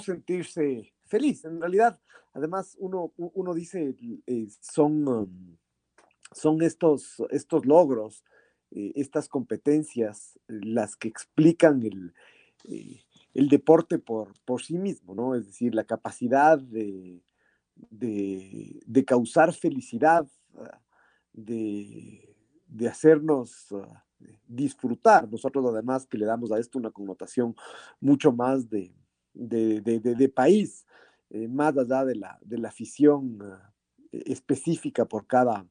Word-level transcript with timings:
sentirse 0.00 0.92
feliz. 1.06 1.44
En 1.44 1.60
realidad, 1.60 1.98
además, 2.32 2.76
uno, 2.78 3.12
uno 3.16 3.54
dice, 3.54 3.94
eh, 4.26 4.48
son, 4.60 5.08
um, 5.08 5.56
son 6.32 6.62
estos, 6.62 7.22
estos 7.30 7.66
logros 7.66 8.24
eh, 8.70 8.92
estas 8.94 9.28
competencias 9.28 10.38
eh, 10.48 10.60
las 10.62 10.96
que 10.96 11.08
explican 11.08 11.82
el, 11.82 12.14
el 13.34 13.48
deporte 13.48 13.98
por, 13.98 14.32
por, 14.44 14.62
sí 14.62 14.78
mismo, 14.78 15.14
¿no? 15.14 15.34
Es 15.34 15.46
decir, 15.46 15.74
la 15.74 15.84
capacidad 15.84 16.58
de, 16.58 17.20
de, 17.90 19.04
causar 19.04 19.52
felicidad, 19.52 20.26
de, 21.32 22.34
de 22.66 22.88
hacernos 22.88 23.72
ah, 23.72 24.04
disfrutar. 24.46 25.30
Nosotros 25.30 25.66
además 25.68 26.06
que 26.06 26.18
le 26.18 26.26
damos 26.26 26.52
a 26.52 26.58
esto 26.58 26.78
una 26.78 26.90
connotación 26.90 27.54
mucho 28.00 28.32
más 28.32 28.70
de, 28.70 28.94
de 29.34 30.32
país, 30.34 30.86
más 31.48 31.76
allá 31.76 32.04
de 32.04 32.16
la, 32.16 32.38
de 32.42 32.58
la 32.58 32.68
afición 32.68 33.38
ah, 33.42 33.72
específica 34.12 35.06
por 35.06 35.26
cada, 35.26 35.66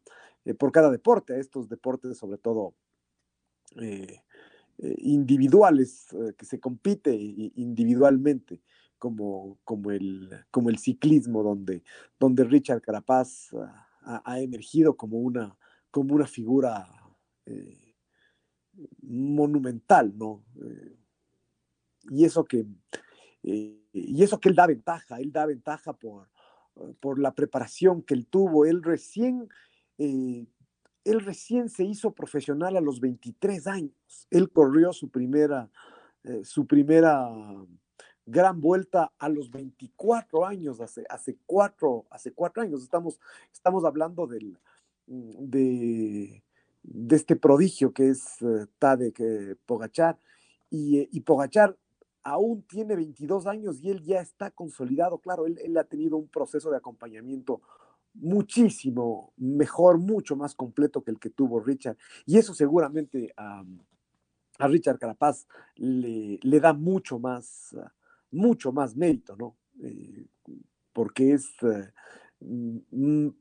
por 0.58 0.72
cada 0.72 0.90
deporte, 0.90 1.40
estos 1.40 1.70
deportes 1.70 2.18
sobre 2.18 2.38
todo 2.38 2.73
eh, 3.78 4.22
eh, 4.80 4.95
individuales, 5.00 6.08
eh, 6.14 6.34
que 6.38 6.45
se 6.45 6.59
compite 6.59 7.14
individualmente, 7.14 8.62
como, 8.98 9.59
como, 9.64 9.92
el, 9.92 10.30
como 10.52 10.70
el 10.70 10.78
ciclismo, 10.78 11.44
donde, 11.44 11.84
donde 12.20 12.44
Richard 12.44 12.81
Carapaz 12.81 13.50
ha, 14.03 14.40
emergido 14.40 14.98
como 14.98 15.20
una, 15.20 15.58
como 15.90 16.16
una 16.16 16.28
figura 16.28 16.88
monumental, 19.02 20.16
¿no? 20.18 20.44
y 22.09 22.25
eso 22.25 22.46
que 22.46 22.66
y 23.44 24.23
eso 24.23 24.39
que 24.39 24.50
él 24.50 24.56
da 24.56 24.67
ventaja, 24.67 25.20
él 25.20 25.31
da 25.31 25.45
ventaja 25.45 25.94
por, 25.94 26.30
por 27.00 27.20
la 27.20 27.34
preparación 27.34 28.02
que 28.02 28.14
él 28.14 28.28
tuvo. 28.28 28.66
Él 28.66 28.84
recién 28.84 29.50
él 31.03 31.19
recién 31.22 31.69
se 31.69 31.84
hizo 31.84 32.12
profesional 32.12 32.78
a 32.78 32.81
los 32.81 33.00
23 33.00 33.68
años. 33.68 34.28
Él 34.30 34.51
corrió 34.51 34.94
su 34.94 35.09
primera, 35.09 35.69
eh, 36.24 36.41
su 36.44 36.68
primera 36.68 37.30
gran 38.25 38.62
vuelta 38.62 39.12
a 39.18 39.30
los 39.30 39.50
24 39.50 40.46
años, 40.46 40.80
hace, 40.80 41.03
hace, 41.09 41.38
cuatro, 41.46 42.06
hace 42.09 42.31
cuatro 42.34 42.62
años. 42.62 42.84
Estamos, 42.84 43.19
estamos 43.51 43.84
hablando 43.84 44.28
del, 44.28 44.57
mm, 45.07 45.50
de, 45.50 46.44
de 46.84 47.16
este 47.16 47.35
prodigio 47.35 47.94
que 47.94 48.09
es 48.09 48.41
uh, 48.41 48.68
Tadek 48.78 49.57
Pogachar. 49.66 50.19
Y, 50.69 51.00
eh, 51.00 51.09
y, 51.12 51.22
Pogachar 51.22 51.78
aún 52.24 52.64
tiene 52.64 52.96
22 52.96 53.48
años 53.48 53.80
y 53.82 53.90
él 53.90 54.02
ya 54.02 54.22
está 54.22 54.52
consolidado. 54.52 55.20
Claro, 55.20 55.46
él, 55.46 55.78
ha 55.78 55.84
tenido 55.84 56.18
un 56.18 56.28
proceso 56.28 56.70
de 56.70 56.78
acompañamiento 56.78 57.62
muchísimo 58.14 59.34
mejor, 59.38 59.98
mucho 59.98 60.36
más 60.36 60.54
completo 60.54 61.04
que 61.04 61.12
el 61.12 61.20
que 61.20 61.30
tuvo 61.30 61.60
Richard. 61.60 61.98
Y 62.26 62.38
eso 62.38 62.54
seguramente 62.54 63.34
a, 63.38 63.64
Richard 64.60 65.00
Carapaz 65.00 65.48
le, 65.76 66.40
le, 66.44 66.60
da 66.60 66.74
mucho 66.74 67.18
más, 67.18 67.76
mucho 68.30 68.72
más 68.72 68.96
mérito, 68.96 69.36
¿no? 69.36 69.56
Eh, 69.81 70.28
porque 70.94 71.34
es 71.34 71.50
eh, 71.64 71.92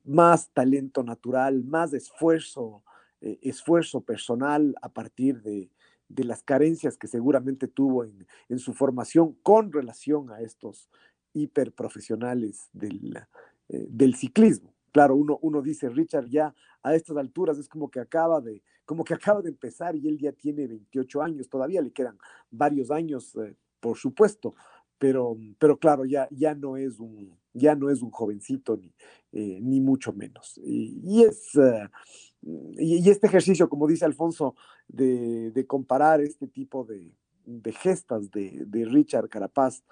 más 0.05 0.51
talento 0.51 1.03
natural, 1.03 1.65
más 1.65 1.93
esfuerzo, 1.93 2.83
eh, 3.21 3.39
esfuerzo 3.43 4.01
personal 4.01 4.75
a 4.81 4.89
partir 4.89 5.43
de, 5.43 5.71
de, 6.11 6.25
las 6.25 6.43
carencias 6.43 6.97
que 6.97 7.09
seguramente 7.09 7.69
tuvo 7.69 8.05
en, 8.05 8.27
en, 8.49 8.59
su 8.59 8.75
formación 8.75 9.37
con 9.43 9.73
relación 9.73 10.31
a 10.31 10.41
estos 10.41 10.89
hiperprofesionales 11.33 12.69
del, 12.73 13.17
eh, 13.69 13.87
del 13.89 14.15
ciclismo. 14.15 14.75
Claro, 14.93 15.15
uno, 15.15 15.39
uno 15.43 15.63
dice, 15.63 15.89
Richard 15.89 16.27
ya 16.29 16.55
a 16.83 16.95
estas 16.95 17.17
alturas 17.17 17.59
es 17.59 17.69
como 17.69 17.91
que 17.91 18.01
acaba 18.01 18.41
de, 18.41 18.63
como 18.85 19.05
que 19.05 19.15
acaba 19.15 19.43
de 19.43 19.51
empezar 19.51 19.95
y 19.97 20.09
él 20.09 20.19
ya 20.19 20.33
tiene 20.33 20.67
28 20.67 21.23
años, 21.23 21.49
todavía 21.49 21.81
le 21.83 21.93
quedan 21.93 22.19
varios 22.51 22.91
años, 22.91 23.37
eh, 23.37 23.55
por 23.79 23.97
supuesto, 23.97 24.55
pero, 24.99 25.37
pero 25.59 25.79
claro, 25.79 26.05
ya, 26.05 26.29
ya, 26.31 26.55
no 26.55 26.77
es 26.77 26.99
un, 26.99 27.39
ya 27.55 27.75
no 27.75 27.89
es 27.89 28.03
un 28.03 28.11
jovencito 28.11 28.77
ni, 28.77 28.93
eh, 29.33 29.59
ni 29.63 29.81
mucho 29.81 30.13
menos. 30.13 30.61
Y, 30.63 31.23
es, 31.23 31.53
y, 32.43 33.09
este 33.11 33.27
ejercicio, 33.27 33.69
como 33.69 33.87
dice 33.87 34.05
Alfonso, 34.05 34.55
de, 34.89 35.51
de 35.51 35.67
comparar 35.67 36.21
este 36.21 36.47
tipo 36.47 36.85
de, 36.85 37.13
gestas 37.73 38.31
de, 38.31 38.85
Richard 38.87 39.29
Carapaz 39.29 39.83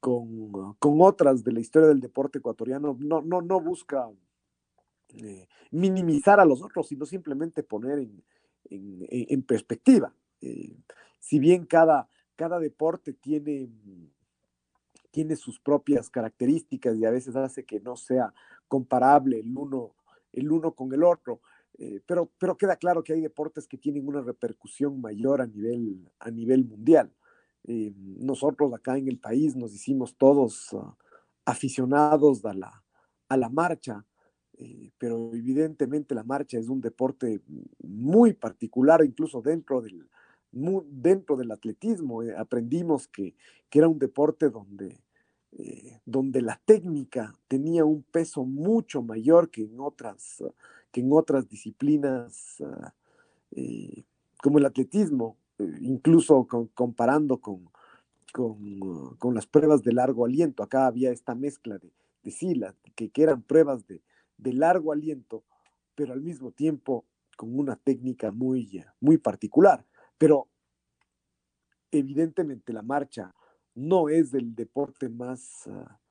con, 0.00 0.74
con, 0.78 1.00
otras 1.02 1.44
de 1.44 1.52
la 1.52 1.60
historia 1.60 1.88
del 1.88 2.00
deporte 2.00 2.38
ecuatoriano, 2.38 2.96
no, 2.98 3.20
no, 3.20 3.42
no 3.42 3.60
busca 3.60 4.08
eh, 5.08 5.46
minimizar 5.70 6.40
a 6.40 6.44
los 6.44 6.62
otros, 6.62 6.88
sino 6.88 7.04
simplemente 7.04 7.62
poner 7.62 8.08
en, 8.70 9.42
perspectiva. 9.42 10.12
Eh, 10.40 10.76
si 11.18 11.38
bien 11.38 11.66
cada, 11.66 12.08
deporte 12.60 13.12
tiene, 13.12 13.68
tiene 15.10 15.36
sus 15.36 15.60
propias 15.60 16.08
características 16.08 16.96
y 16.96 17.04
a 17.04 17.10
veces 17.10 17.36
hace 17.36 17.64
que 17.64 17.80
no 17.80 17.96
sea 17.96 18.32
comparable 18.68 19.40
el 19.40 20.50
uno 20.50 20.72
con 20.72 20.92
el 20.94 21.04
otro, 21.04 21.40
eh, 21.80 22.00
pero, 22.06 22.30
pero 22.38 22.56
queda 22.56 22.76
claro 22.76 23.02
que 23.02 23.14
hay 23.14 23.22
deportes 23.22 23.66
que 23.66 23.78
tienen 23.78 24.06
una 24.06 24.20
repercusión 24.20 25.00
mayor 25.00 25.40
a 25.40 25.46
nivel, 25.46 26.06
a 26.18 26.30
nivel 26.30 26.64
mundial. 26.64 27.10
Eh, 27.64 27.92
nosotros 27.96 28.72
acá 28.74 28.96
en 28.96 29.08
el 29.08 29.18
país 29.18 29.56
nos 29.56 29.74
hicimos 29.74 30.14
todos 30.16 30.72
uh, 30.72 30.94
aficionados 31.44 32.44
a 32.44 32.54
la, 32.54 32.82
a 33.28 33.36
la 33.36 33.48
marcha, 33.48 34.04
eh, 34.58 34.90
pero 34.98 35.34
evidentemente 35.34 36.14
la 36.14 36.22
marcha 36.24 36.58
es 36.58 36.68
un 36.68 36.82
deporte 36.82 37.40
muy 37.82 38.34
particular, 38.34 39.04
incluso 39.04 39.42
dentro 39.42 39.80
del, 39.80 40.06
dentro 40.52 41.36
del 41.36 41.50
atletismo. 41.50 42.22
Eh, 42.22 42.34
aprendimos 42.36 43.08
que, 43.08 43.34
que, 43.70 43.78
era 43.78 43.88
un 43.88 43.98
deporte 43.98 44.50
donde, 44.50 45.00
donde 46.04 46.42
la 46.42 46.60
técnica 46.64 47.34
tenía 47.48 47.84
un 47.84 48.02
peso 48.02 48.44
mucho 48.44 49.02
mayor 49.02 49.50
que 49.50 49.62
en 49.62 49.80
otras, 49.80 50.42
que 50.90 51.00
en 51.00 51.10
otras 51.12 51.48
disciplinas 51.48 52.62
como 54.42 54.58
el 54.58 54.66
atletismo 54.66 55.36
incluso 55.80 56.46
comparando 56.74 57.38
con, 57.38 57.70
con, 58.32 59.34
las 59.34 59.46
pruebas 59.46 59.82
de 59.82 59.92
largo 59.92 60.24
aliento. 60.24 60.62
Acá 60.62 60.86
había 60.86 61.10
esta 61.10 61.34
mezcla 61.34 61.78
de, 61.78 61.92
de 62.22 62.74
que, 62.94 63.10
que, 63.10 63.22
eran 63.22 63.42
pruebas 63.42 63.86
de, 63.86 64.02
de, 64.38 64.52
largo 64.52 64.92
aliento, 64.92 65.44
pero 65.94 66.12
al 66.12 66.20
mismo 66.20 66.52
tiempo 66.52 67.04
con 67.36 67.58
una 67.58 67.76
técnica 67.76 68.30
muy, 68.30 68.84
muy 69.00 69.18
particular. 69.18 69.84
Pero 70.18 70.48
evidentemente 71.90 72.72
la 72.72 72.82
marcha 72.82 73.34
no 73.74 74.08
es 74.08 74.34
el 74.34 74.54
deporte 74.54 75.08
más, 75.08 75.66
ah, 75.68 75.98
eh, 76.08 76.09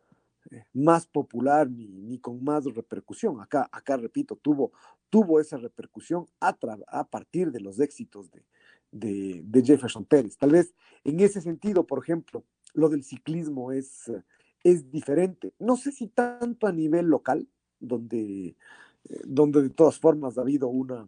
más 0.74 1.06
popular 1.08 1.70
ni, 1.70 1.88
ni, 1.88 2.20
con 2.20 2.44
más 2.44 2.66
repercusión. 2.66 3.42
Acá, 3.42 3.70
acá 3.72 3.98
repito, 3.98 4.36
tuvo, 4.36 4.72
tuvo 5.10 5.40
esa 5.40 5.58
repercusión 5.58 6.26
a, 6.40 6.54
partir 7.08 7.52
de 7.52 7.60
los 7.60 7.80
éxitos 7.80 8.30
de, 8.92 9.44
de, 9.44 9.64
Jefferson 9.64 10.06
Pérez. 10.06 10.38
Tal 10.38 10.52
vez 10.52 10.74
en 11.04 11.20
ese 11.20 11.42
sentido, 11.42 11.86
por 11.86 12.00
ejemplo, 12.04 12.44
lo 12.74 12.90
del 12.90 13.04
ciclismo 13.04 13.72
es, 13.72 14.12
es 14.64 14.92
diferente. 14.92 15.54
No 15.60 15.76
sé 15.76 15.92
si 15.92 16.08
tanto 16.08 16.68
a 16.68 16.72
nivel 16.72 17.08
local, 17.08 17.48
donde, 17.80 18.48
eh, 18.48 19.22
donde 19.26 19.62
de 19.62 19.70
todas 19.70 20.00
formas 20.00 20.38
ha 20.38 20.42
habido 20.42 20.68
una, 20.68 21.08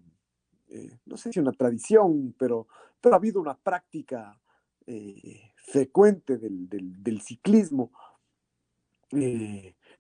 eh, 0.70 0.98
no 1.06 1.18
sé 1.18 1.32
si 1.32 1.40
una 1.40 1.52
tradición, 1.52 2.34
pero, 2.38 2.68
ha 3.04 3.16
habido 3.16 3.42
una 3.42 3.58
práctica 3.58 4.40
eh, 4.86 5.42
frecuente 5.56 6.38
del, 6.38 7.22
ciclismo, 7.22 7.92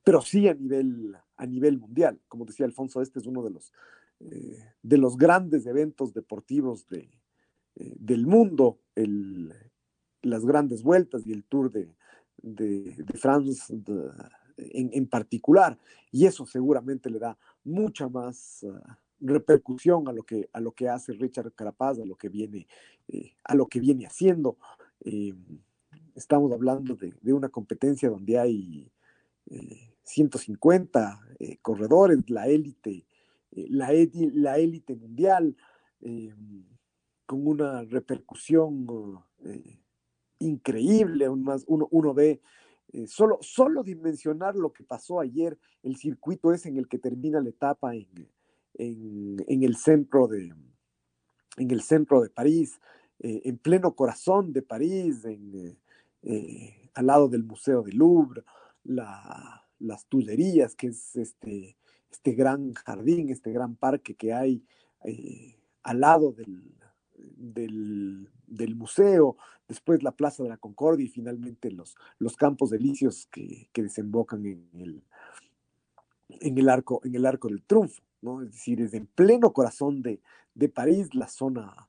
pero 0.03 0.21
sí 0.21 0.47
a 0.47 0.53
nivel, 0.53 1.15
a 1.37 1.45
nivel 1.45 1.77
mundial. 1.77 2.19
Como 2.27 2.45
decía 2.45 2.65
Alfonso, 2.65 3.01
este 3.01 3.19
es 3.19 3.25
uno 3.25 3.43
de 3.43 3.51
los, 3.51 3.71
de 4.19 4.97
los 4.97 5.17
grandes 5.17 5.65
eventos 5.65 6.13
deportivos 6.13 6.87
de, 6.87 7.09
del 7.75 8.25
mundo, 8.25 8.79
las 10.21 10.45
grandes 10.45 10.83
vueltas 10.83 11.25
y 11.25 11.33
el 11.33 11.43
Tour 11.43 11.71
de, 11.71 11.95
de, 12.41 13.13
France 13.15 13.73
en, 14.57 15.07
particular. 15.07 15.77
Y 16.11 16.25
eso 16.25 16.45
seguramente 16.45 17.09
le 17.09 17.19
da 17.19 17.37
mucha 17.63 18.07
más 18.07 18.63
ah, 18.63 18.99
repercusión 19.19 20.07
a 20.07 20.13
lo, 20.13 20.23
que, 20.23 20.49
a 20.51 20.59
lo 20.59 20.71
que 20.71 20.89
hace 20.89 21.13
Richard 21.13 21.53
Carapaz, 21.53 21.99
a 21.99 22.05
lo 22.05 22.15
que 22.15 22.29
viene, 22.29 22.67
eh, 23.07 23.33
a 23.43 23.55
lo 23.55 23.67
que 23.67 23.79
viene 23.79 24.05
haciendo. 24.05 24.57
Eh, 25.01 25.33
estamos 26.15 26.51
hablando 26.51 26.95
de, 26.95 27.33
una 27.33 27.49
competencia 27.49 28.09
donde 28.09 28.37
hay 28.37 28.91
150 30.03 31.19
eh, 31.39 31.57
corredores, 31.61 32.29
la 32.29 32.47
élite, 32.47 33.05
la, 33.51 33.89
la 34.33 34.57
élite 34.57 34.95
mundial, 34.95 35.55
con 37.25 37.47
una 37.47 37.83
repercusión 37.83 38.87
increíble, 40.39 41.29
más, 41.29 41.63
uno, 41.67 41.87
uno 41.91 42.13
ve 42.13 42.41
eh, 42.93 43.07
solo, 43.07 43.37
solo 43.41 43.83
dimensionar 43.83 44.55
lo 44.55 44.73
que 44.73 44.83
pasó 44.83 45.21
ayer, 45.21 45.57
el 45.81 45.95
circuito 45.95 46.51
es 46.51 46.65
en 46.65 46.77
el 46.77 46.89
que 46.89 46.97
termina 46.97 47.39
la 47.39 47.49
etapa 47.49 47.95
en, 47.95 48.27
el, 48.73 49.75
centro 49.77 50.27
de, 50.27 50.53
en 51.57 51.71
el 51.71 51.81
centro 51.81 52.21
de 52.21 52.29
París, 52.29 52.79
eh, 53.19 53.41
en 53.45 53.57
pleno 53.57 53.95
corazón 53.95 54.51
de 54.51 54.61
París, 54.61 55.23
eh, 56.23 56.89
al 56.93 57.05
lado 57.05 57.29
del 57.29 57.43
Museo 57.43 57.81
del 57.81 57.97
Louvre, 57.97 58.43
la, 58.83 59.67
las 59.79 60.05
Tullerías, 60.05 60.75
que 60.75 60.87
es 60.87 61.15
este, 61.15 61.77
este 62.11 62.33
gran 62.33 62.73
jardín, 62.73 63.29
este 63.29 63.51
gran 63.51 63.75
parque 63.75 64.15
que 64.15 64.33
hay 64.33 64.63
al 65.83 65.99
lado 65.99 66.31
del, 66.31 66.61
del, 68.47 68.75
museo, 68.75 69.37
después 69.67 70.03
la 70.03 70.11
Plaza 70.11 70.43
de 70.43 70.49
la 70.49 70.57
Concordia 70.57 71.05
y 71.05 71.09
finalmente 71.09 71.71
los, 71.71 71.95
los 72.19 72.35
campos 72.35 72.69
delicios 72.69 73.27
que, 73.31 73.69
que 73.71 73.83
desembocan 73.83 74.45
en 74.45 74.69
el, 74.73 75.03
en 76.29 76.57
el, 76.57 76.69
arco, 76.69 77.01
en 77.03 77.15
el 77.15 77.25
arco 77.25 77.47
del 77.47 77.63
triunfo, 77.63 78.03
¿no? 78.21 78.41
Es 78.41 78.51
decir, 78.51 78.81
es 78.81 78.93
en 78.93 79.07
pleno 79.07 79.53
corazón 79.53 80.01
de, 80.01 80.21
de 80.53 80.69
París, 80.69 81.13
la 81.15 81.27
zona 81.27 81.87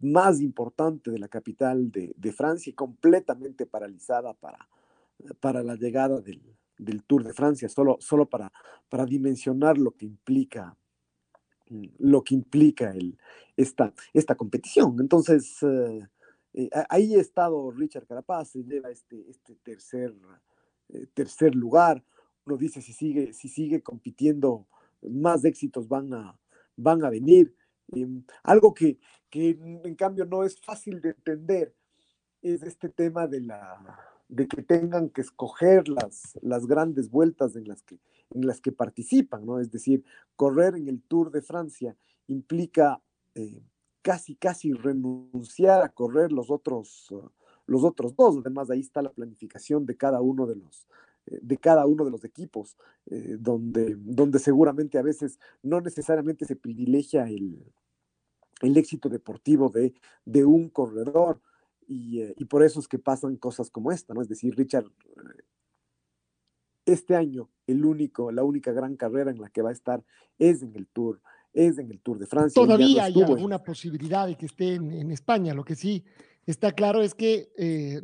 más 0.00 0.40
importante 0.40 1.10
de 1.10 1.18
la 1.18 1.28
capital 1.28 1.90
de, 1.90 2.14
de 2.16 2.32
Francia 2.32 2.72
completamente 2.76 3.66
paralizada 3.66 4.34
para, 4.34 4.68
para 5.40 5.62
la 5.62 5.76
llegada 5.76 6.20
del, 6.20 6.42
del, 6.78 7.02
Tour 7.04 7.24
de 7.24 7.32
Francia, 7.32 7.68
solo, 7.68 7.98
solo 8.00 8.28
para, 8.28 8.52
para 8.88 9.04
dimensionar 9.04 9.78
lo 9.78 9.92
que 9.92 10.06
implica 10.06 10.76
lo 11.98 12.24
que 12.24 12.34
implica 12.34 12.92
el, 12.92 13.18
esta, 13.56 13.92
esta 14.12 14.34
competición. 14.34 14.96
Entonces, 15.00 15.62
eh, 15.62 16.08
eh, 16.54 16.70
ahí 16.88 17.14
ha 17.14 17.20
estado 17.20 17.70
Richard 17.70 18.06
Carapaz, 18.06 18.50
se 18.50 18.64
lleva 18.64 18.90
este, 18.90 19.28
este 19.28 19.54
tercer, 19.56 20.14
eh, 20.88 21.06
tercer 21.14 21.54
lugar. 21.54 22.02
Uno 22.46 22.56
dice, 22.56 22.80
si 22.80 22.92
sigue, 22.92 23.32
si 23.32 23.48
sigue 23.48 23.82
compitiendo, 23.82 24.66
más 25.02 25.44
éxitos 25.44 25.88
van 25.88 26.12
a, 26.14 26.38
van 26.76 27.04
a 27.04 27.10
venir. 27.10 27.54
Em, 27.92 28.24
algo 28.42 28.74
que, 28.74 28.98
que, 29.30 29.50
en 29.50 29.94
cambio 29.94 30.24
no 30.24 30.44
es 30.44 30.60
fácil 30.60 31.00
de 31.00 31.10
entender 31.10 31.74
es 32.40 32.62
este 32.62 32.88
tema 32.88 33.26
de, 33.26 33.40
la, 33.40 33.98
de 34.28 34.46
que 34.46 34.62
tengan 34.62 35.08
que 35.08 35.22
escoger 35.22 35.88
las, 35.88 36.38
las 36.42 36.66
grandes 36.66 37.10
vueltas 37.10 37.56
en 37.56 37.66
las 37.66 37.82
que 37.82 37.98
en 38.30 38.46
las 38.46 38.60
que 38.60 38.72
participan, 38.72 39.46
¿no? 39.46 39.58
Es 39.58 39.70
decir, 39.70 40.04
correr 40.36 40.74
en 40.74 40.88
el 40.88 41.00
Tour 41.00 41.30
de 41.30 41.42
Francia 41.42 41.96
implica 42.26 43.00
eh, 43.34 43.62
casi, 44.02 44.36
casi 44.36 44.72
renunciar 44.72 45.82
a 45.82 45.88
correr 45.88 46.30
los 46.30 46.50
otros, 46.50 47.08
los 47.66 47.84
otros 47.84 48.14
dos. 48.16 48.36
Además, 48.38 48.70
ahí 48.70 48.80
está 48.80 49.02
la 49.02 49.12
planificación 49.12 49.86
de 49.86 49.96
cada 49.96 50.20
uno 50.20 50.46
de 50.46 50.56
los, 50.56 50.86
eh, 51.26 51.38
de 51.40 51.56
cada 51.56 51.86
uno 51.86 52.04
de 52.04 52.10
los 52.10 52.24
equipos, 52.24 52.76
eh, 53.06 53.36
donde, 53.40 53.96
donde 53.98 54.38
seguramente 54.38 54.98
a 54.98 55.02
veces 55.02 55.38
no 55.62 55.80
necesariamente 55.80 56.44
se 56.44 56.56
privilegia 56.56 57.28
el, 57.28 57.64
el 58.60 58.76
éxito 58.76 59.08
deportivo 59.08 59.70
de, 59.70 59.94
de 60.26 60.44
un 60.44 60.68
corredor. 60.68 61.40
Y, 61.90 62.22
y, 62.36 62.44
por 62.44 62.62
eso 62.62 62.80
es 62.80 62.86
que 62.86 62.98
pasan 62.98 63.36
cosas 63.36 63.70
como 63.70 63.90
esta, 63.90 64.12
¿no? 64.12 64.20
Es 64.20 64.28
decir, 64.28 64.54
Richard 64.54 64.84
este 66.92 67.14
año 67.14 67.50
el 67.66 67.84
único, 67.84 68.32
la 68.32 68.42
única 68.42 68.72
gran 68.72 68.96
carrera 68.96 69.30
en 69.30 69.40
la 69.40 69.50
que 69.50 69.62
va 69.62 69.70
a 69.70 69.72
estar 69.72 70.02
es 70.38 70.62
en 70.62 70.74
el 70.74 70.86
Tour, 70.88 71.20
es 71.52 71.78
en 71.78 71.90
el 71.90 72.00
Tour 72.00 72.18
de 72.18 72.26
Francia. 72.26 72.60
Todavía 72.60 73.04
hay 73.04 73.22
alguna 73.22 73.62
posibilidad 73.62 74.26
de 74.26 74.36
que 74.36 74.46
esté 74.46 74.74
en, 74.74 75.10
España. 75.12 75.54
Lo 75.54 75.64
que 75.64 75.76
sí 75.76 76.04
está 76.46 76.72
claro 76.72 77.02
es 77.02 77.14
que 77.14 77.52
eh, 77.58 78.00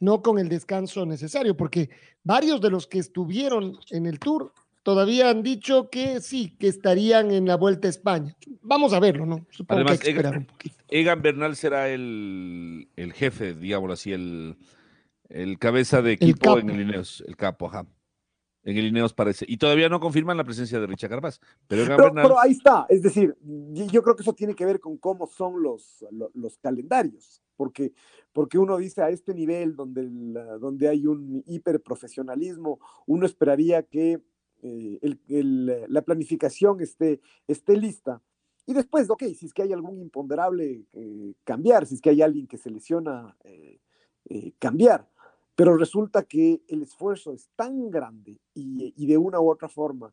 no 0.00 0.22
con 0.22 0.38
el 0.38 0.48
descanso 0.48 1.04
necesario, 1.04 1.56
porque 1.56 1.90
varios 2.24 2.60
de 2.60 2.70
los 2.70 2.86
que 2.86 2.98
estuvieron 2.98 3.78
en 3.90 4.06
el 4.06 4.18
Tour 4.18 4.52
todavía 4.88 5.28
han 5.28 5.42
dicho 5.42 5.90
que 5.90 6.22
sí, 6.22 6.56
que 6.58 6.66
estarían 6.66 7.30
en 7.30 7.44
la 7.44 7.58
Vuelta 7.58 7.88
a 7.88 7.90
España. 7.90 8.34
Vamos 8.62 8.94
a 8.94 9.00
verlo, 9.00 9.26
¿no? 9.26 9.44
Supongo 9.50 9.84
que 9.84 9.92
hay 9.92 9.98
que 9.98 10.08
esperar 10.08 10.38
un 10.38 10.46
poquito. 10.46 10.76
Egan 10.88 11.20
Bernal 11.20 11.56
será 11.56 11.90
el, 11.90 12.88
el 12.96 13.12
jefe, 13.12 13.52
digámoslo 13.52 13.92
así, 13.92 14.14
el, 14.14 14.56
el 15.28 15.58
cabeza 15.58 16.00
de 16.00 16.12
equipo 16.12 16.58
en 16.58 16.70
el 16.70 16.80
Ineos, 16.80 17.22
el 17.28 17.36
capo, 17.36 17.66
ajá 17.66 17.86
en 18.62 18.76
el 18.78 18.86
Ineos 18.86 19.12
parece. 19.12 19.44
Y 19.46 19.58
todavía 19.58 19.90
no 19.90 20.00
confirman 20.00 20.38
la 20.38 20.44
presencia 20.44 20.80
de 20.80 20.86
Richard 20.86 21.10
Carapaz. 21.10 21.38
Pero, 21.66 21.84
pero, 21.96 22.40
ahí 22.40 22.52
está. 22.52 22.86
Es 22.88 23.02
decir, 23.02 23.36
yo 23.42 24.02
creo 24.02 24.16
que 24.16 24.22
eso 24.22 24.32
tiene 24.32 24.54
que 24.54 24.66
ver 24.66 24.80
con 24.80 24.96
cómo 24.96 25.26
son 25.26 25.62
los, 25.62 26.04
los, 26.34 26.58
calendarios. 26.58 27.42
Porque, 27.56 27.92
porque 28.32 28.58
uno 28.58 28.78
dice 28.78 29.02
a 29.02 29.10
este 29.10 29.34
nivel 29.34 29.74
donde, 29.74 30.06
donde 30.60 30.88
hay 30.88 31.06
un 31.06 31.42
hiperprofesionalismo, 31.46 32.78
uno 33.06 33.26
esperaría 33.26 33.82
que 33.82 34.22
eh, 34.62 34.98
la 35.88 36.02
planificación 36.02 36.80
esté, 36.80 37.20
esté 37.46 37.76
lista. 37.76 38.22
Y 38.66 38.74
después, 38.74 39.08
ok, 39.08 39.24
si 39.34 39.46
es 39.46 39.54
que 39.54 39.62
hay 39.62 39.72
algún 39.72 39.98
imponderable, 40.00 40.84
eh, 40.92 41.34
cambiar, 41.44 41.86
si 41.86 41.94
es 41.94 42.00
que 42.00 42.10
hay 42.10 42.22
alguien 42.22 42.46
que 42.46 42.58
se 42.58 42.70
lesiona, 42.70 43.36
eh, 43.44 44.52
cambiar. 44.58 45.08
Pero 45.54 45.76
resulta 45.76 46.22
que 46.22 46.62
el 46.68 46.82
esfuerzo 46.82 47.32
es 47.32 47.48
tan 47.56 47.90
grande 47.90 48.38
y, 48.54 49.06
de 49.06 49.16
una 49.16 49.40
u 49.40 49.50
otra 49.50 49.68
forma 49.68 50.12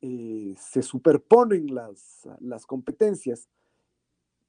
eh, 0.00 0.54
se 0.58 0.82
superponen 0.82 1.74
las, 1.74 2.28
las 2.40 2.66
competencias 2.66 3.48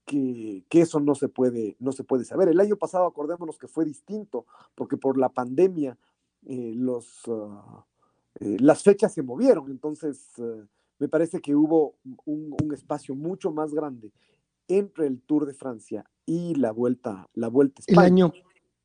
que, 0.05 0.65
eso 0.71 0.99
no 0.99 1.13
se, 1.13 1.29
puede, 1.29 1.77
no 1.79 1.91
se 1.91 2.03
puede 2.03 2.25
saber. 2.25 2.49
El 2.49 2.59
año 2.59 2.77
pasado, 2.77 3.05
acordémonos 3.05 3.59
que 3.59 3.67
fue 3.67 3.85
distinto, 3.85 4.45
porque 4.73 4.97
por 4.97 5.19
la 5.19 5.29
pandemia 5.29 5.97
eh, 6.47 6.73
los, 6.75 7.21
ah, 7.27 7.85
eh, 8.39 8.57
las 8.59 8.83
fechas 8.83 9.13
se 9.13 9.21
movieron, 9.21 9.69
entonces 9.69 10.31
me 10.99 11.07
parece 11.07 11.39
que 11.41 11.55
hubo 11.55 11.95
un, 12.25 12.55
un, 12.61 12.73
espacio 12.73 13.15
mucho 13.15 13.51
más 13.51 13.73
grande 13.73 14.11
entre 14.67 15.07
el 15.07 15.21
Tour 15.21 15.45
de 15.45 15.53
Francia 15.53 16.05
y 16.25 16.55
la 16.55 16.71
Vuelta, 16.71 17.27
la 17.33 17.47
vuelta 17.47 17.81
a 17.81 17.83
España. 17.87 18.07
El 18.07 18.13
año, 18.13 18.33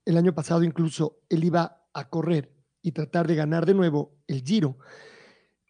el 0.05 0.17
año 0.17 0.35
pasado 0.35 0.63
incluso 0.63 1.19
él 1.29 1.45
iba 1.45 1.85
a 1.93 2.09
correr 2.09 2.53
y 2.83 2.93
tratar 2.93 3.27
de 3.27 3.35
ganar 3.35 3.65
de 3.67 3.75
nuevo 3.75 4.13
el 4.27 4.43
Giro. 4.43 4.77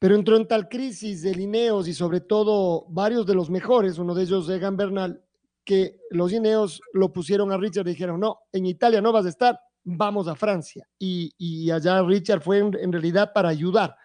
Pero 0.00 0.16
entró 0.16 0.36
en 0.36 0.48
tal 0.48 0.68
crisis 0.68 1.22
de 1.22 1.34
Lineos 1.34 1.88
y 1.88 1.94
sobre 1.94 2.20
todo 2.20 2.86
varios 2.88 3.24
de 3.26 3.34
los 3.34 3.48
mejores, 3.48 3.98
uno 3.98 4.14
de 4.14 4.24
ellos 4.24 4.48
Egan 4.48 4.76
Bernal, 4.76 5.22
que 5.64 6.00
los 6.10 6.32
Lineos 6.32 6.80
lo 6.92 7.12
pusieron 7.12 7.52
a 7.52 7.56
Richard 7.56 7.86
y 7.86 7.92
dijeron, 7.92 8.20
no, 8.20 8.40
en 8.52 8.66
Italia 8.66 9.00
no 9.00 9.12
vas 9.12 9.26
a 9.26 9.30
estar, 9.30 9.58
vamos 9.84 10.26
a 10.28 10.34
Francia. 10.34 10.88
Y, 10.98 11.70
allá 11.70 12.02
Richard 12.02 12.42
fue 12.42 12.58
en, 12.58 12.92
realidad 12.92 13.32
para 13.32 13.48
ayudar 13.48 13.96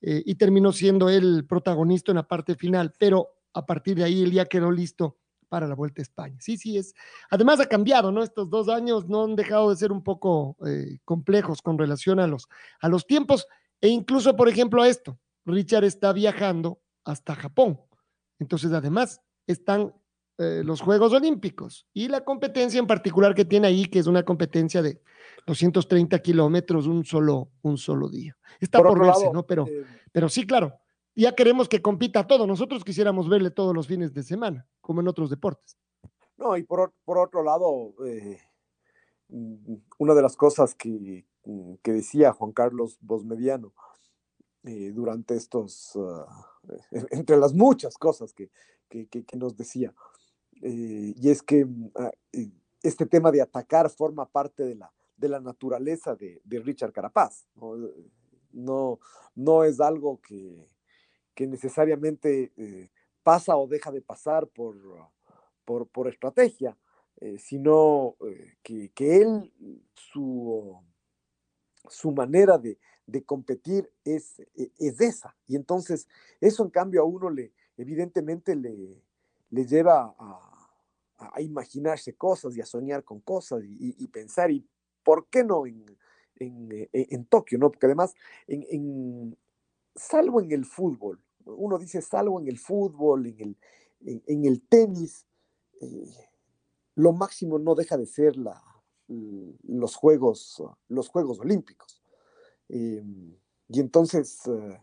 eh, 0.00 0.22
y 0.24 0.34
terminó 0.34 0.72
siendo 0.72 1.08
el 1.08 1.46
protagonista 1.46 2.12
en 2.12 2.16
la 2.16 2.28
parte 2.28 2.54
final, 2.54 2.92
pero 2.98 3.28
a 3.54 3.64
partir 3.64 3.96
de 3.96 4.04
ahí 4.04 4.22
él 4.22 4.32
ya 4.32 4.44
quedó 4.44 4.70
listo 4.70 5.18
para 5.48 5.66
la 5.66 5.74
Vuelta 5.74 6.00
a 6.00 6.04
España. 6.04 6.36
Sí, 6.40 6.56
sí, 6.56 6.78
es. 6.78 6.94
Además 7.28 7.58
ha 7.60 7.66
cambiado, 7.66 8.12
¿no? 8.12 8.22
Estos 8.22 8.48
dos 8.48 8.68
años 8.68 9.08
no 9.08 9.24
han 9.24 9.34
dejado 9.34 9.70
de 9.70 9.76
ser 9.76 9.90
un 9.90 10.02
poco 10.02 10.56
eh, 10.66 10.98
complejos 11.04 11.60
con 11.60 11.76
relación 11.76 12.20
a 12.20 12.26
los, 12.26 12.46
a 12.80 12.88
los 12.88 13.06
tiempos 13.06 13.46
e 13.80 13.88
incluso, 13.88 14.36
por 14.36 14.48
ejemplo, 14.48 14.82
a 14.82 14.88
esto. 14.88 15.18
Richard 15.44 15.84
está 15.84 16.12
viajando 16.12 16.80
hasta 17.04 17.34
Japón. 17.34 17.80
Entonces, 18.38 18.72
además, 18.72 19.20
están 19.46 19.92
eh, 20.40 20.62
los 20.64 20.80
Juegos 20.80 21.12
Olímpicos 21.12 21.86
y 21.92 22.08
la 22.08 22.24
competencia 22.24 22.78
en 22.78 22.86
particular 22.86 23.34
que 23.34 23.44
tiene 23.44 23.68
ahí, 23.68 23.84
que 23.84 23.98
es 23.98 24.06
una 24.06 24.24
competencia 24.24 24.82
de, 24.82 25.00
230 25.46 26.18
kilómetros 26.20 26.86
un 26.86 27.04
solo, 27.04 27.50
un 27.62 27.78
solo 27.78 28.08
día. 28.08 28.36
Está 28.60 28.82
por, 28.82 28.98
verse, 28.98 29.30
¿no? 29.32 29.44
Pero, 29.44 29.66
eh, 29.66 29.84
pero 30.12 30.28
sí, 30.28 30.46
claro, 30.46 30.74
ya 31.14 31.34
queremos 31.34 31.68
que 31.68 31.82
compita 31.82 32.26
todo. 32.26 32.46
Nosotros 32.46 32.84
quisiéramos 32.84 33.28
verle 33.28 33.50
todos 33.50 33.74
los 33.74 33.86
fines 33.86 34.12
de 34.12 34.22
semana, 34.22 34.66
como 34.80 35.00
en 35.00 35.08
otros 35.08 35.30
deportes. 35.30 35.76
No, 36.36 36.56
y 36.56 36.62
por, 36.62 36.92
otro 37.04 37.42
lado, 37.42 37.94
eh, 38.06 38.38
una 39.98 40.14
de 40.14 40.22
las 40.22 40.36
cosas 40.36 40.74
que, 40.74 41.26
que 41.82 41.92
decía 41.92 42.32
Juan 42.32 42.52
Carlos 42.52 42.98
Bosmediano 43.00 43.72
eh, 44.64 44.92
durante 44.94 45.34
estos, 45.34 45.96
ah, 45.96 46.46
entre 47.10 47.36
las 47.36 47.52
muchas 47.54 47.96
cosas 47.98 48.32
que, 48.32 48.50
que, 48.88 49.06
que 49.08 49.36
nos 49.36 49.56
decía, 49.56 49.94
y 50.62 51.30
es 51.30 51.42
que 51.42 51.64
mm, 51.64 51.90
ah, 51.96 52.10
este 52.82 53.06
tema 53.06 53.30
de 53.30 53.42
atacar 53.42 53.90
forma 53.90 54.26
parte 54.26 54.64
de 54.64 54.74
la, 54.74 54.92
de 55.16 55.28
la 55.28 55.40
naturaleza 55.40 56.14
de, 56.14 56.40
Richard 56.46 56.92
Carapaz. 56.92 57.46
¿no? 58.52 58.98
no, 59.34 59.64
es 59.64 59.80
algo 59.80 60.20
que, 60.20 60.66
necesariamente 61.38 62.52
eh, 62.58 62.90
pasa 63.22 63.56
o 63.56 63.66
deja 63.66 63.90
de 63.90 64.02
pasar 64.02 64.46
por, 64.46 64.76
por, 65.64 66.08
estrategia, 66.08 66.76
eh, 67.18 67.38
sino 67.38 68.16
eh, 68.28 68.90
que, 68.94 69.16
él, 69.16 69.50
su, 69.94 70.78
su 71.88 72.12
manera 72.12 72.58
de, 72.58 72.78
competir 73.24 73.90
es, 74.04 74.38
e, 74.54 74.70
es, 74.78 75.00
esa. 75.00 75.34
Y 75.46 75.56
entonces 75.56 76.06
eso 76.40 76.62
en 76.62 76.70
cambio 76.70 77.00
a 77.00 77.04
uno 77.04 77.30
le, 77.30 77.52
evidentemente 77.76 78.54
le, 78.54 79.02
le 79.48 79.66
lleva 79.66 80.14
a, 80.18 80.49
a, 81.20 81.40
imaginarse 81.40 82.14
cosas 82.14 82.56
y 82.56 82.60
a 82.60 82.66
soñar 82.66 83.04
con 83.04 83.20
cosas 83.20 83.62
y, 83.64 84.06
pensar, 84.08 84.50
y 84.50 84.66
por 85.02 85.28
qué 85.28 85.44
no 85.44 85.66
en, 85.66 85.84
en, 86.36 86.88
en, 86.92 87.24
Tokio, 87.26 87.58
¿no? 87.58 87.70
Porque 87.70 87.86
además, 87.86 88.14
en, 88.46 89.36
salvo 89.94 90.40
en 90.40 90.52
el 90.52 90.64
fútbol, 90.64 91.20
uno 91.44 91.78
dice 91.78 92.00
salvo 92.02 92.40
en 92.40 92.48
el 92.48 92.58
fútbol, 92.58 93.26
en 93.26 93.40
el, 93.40 93.56
en, 94.26 94.44
el 94.44 94.62
tenis, 94.62 95.26
eh, 95.80 96.10
lo 96.94 97.12
máximo 97.12 97.58
no 97.58 97.74
deja 97.74 97.96
de 97.96 98.06
ser 98.06 98.36
la, 98.36 98.62
los, 99.08 99.96
juegos, 99.96 100.62
los 100.88 101.08
Juegos 101.08 101.40
Olímpicos. 101.40 102.02
Em, 102.68 103.36
y 103.68 103.80
entonces, 103.80 104.46
eh, 104.46 104.80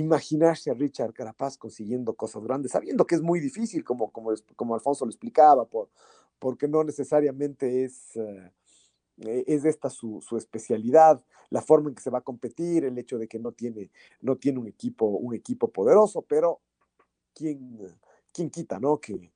imaginarse 0.00 0.70
a 0.70 0.74
Richard 0.74 1.12
Carapaz 1.12 1.56
consiguiendo 1.56 2.14
cosas 2.14 2.42
grandes, 2.44 2.72
sabiendo 2.72 3.06
que 3.06 3.14
es 3.14 3.22
muy 3.22 3.40
difícil, 3.40 3.84
como, 3.84 4.10
como, 4.10 4.32
como 4.56 4.74
Alfonso 4.74 5.04
lo 5.04 5.10
explicaba, 5.10 5.64
por, 5.64 5.88
porque 6.38 6.68
no 6.68 6.84
necesariamente 6.84 7.84
es, 7.84 8.16
eh, 8.16 8.52
e, 9.18 9.44
es 9.46 9.64
esta 9.64 9.90
su, 9.90 10.20
su, 10.20 10.36
especialidad, 10.36 11.22
la 11.50 11.62
forma 11.62 11.88
en 11.88 11.94
que 11.94 12.02
se 12.02 12.10
va 12.10 12.18
a 12.18 12.22
competir, 12.22 12.84
el 12.84 12.98
hecho 12.98 13.18
de 13.18 13.28
que 13.28 13.38
no 13.38 13.52
tiene, 13.52 13.90
no 14.20 14.36
tiene 14.36 14.58
un, 14.58 14.68
equipo, 14.68 15.06
un 15.06 15.34
equipo 15.34 15.68
poderoso, 15.68 16.22
pero 16.22 16.60
¿quién, 17.34 17.78
quién 18.32 18.50
quita, 18.50 18.78
no? 18.78 19.00
Que, 19.00 19.32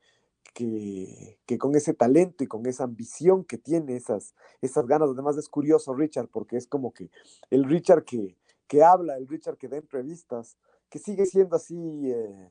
que, 0.55 1.39
que, 1.47 1.59
con 1.59 1.75
ese 1.75 1.95
talento 1.95 2.45
y 2.45 2.47
con 2.47 2.67
esa 2.67 2.85
ambición 2.85 3.45
que 3.45 3.59
tiene, 3.59 3.97
esas, 3.97 4.35
esas 4.61 4.87
ganas, 4.87 5.11
además 5.11 5.37
es 5.39 5.49
curioso 5.49 5.95
Richard, 5.95 6.29
porque 6.29 6.57
es 6.57 6.67
como 6.67 6.93
que 6.93 7.11
el 7.51 7.65
Richard 7.65 8.05
que, 8.05 8.37
que 8.67 8.83
habla, 8.83 9.17
el 9.17 9.29
Richard 9.29 9.57
que 9.57 9.69
da 9.69 9.77
entrevistas, 9.77 10.57
que 10.89 10.99
sigue 10.99 11.27
siendo 11.27 11.57
así 11.57 12.11
eh, 12.11 12.51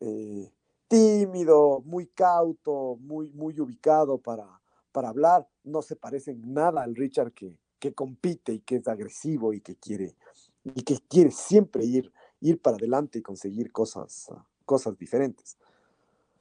eh, 0.00 0.52
tímido, 0.88 1.82
muy 1.84 2.06
cauto, 2.06 2.96
muy, 3.00 3.30
muy 3.30 3.58
ubicado 3.60 4.18
para, 4.18 4.46
para 4.92 5.08
hablar, 5.08 5.46
no 5.64 5.82
se 5.82 5.96
parece 5.96 6.32
en 6.32 6.52
nada 6.52 6.82
al 6.82 6.94
Richard 6.94 7.32
que, 7.32 7.56
que 7.78 7.92
compite 7.92 8.52
y 8.52 8.60
que 8.60 8.76
es 8.76 8.88
agresivo 8.88 9.52
y 9.52 9.60
que 9.60 9.76
quiere, 9.76 10.16
y 10.64 10.82
que 10.82 10.98
quiere 11.08 11.30
siempre 11.30 11.84
ir, 11.84 12.12
ir 12.40 12.60
para 12.60 12.76
adelante 12.76 13.18
y 13.18 13.22
conseguir 13.22 13.72
cosas, 13.72 14.30
cosas 14.64 14.96
diferentes. 14.98 15.56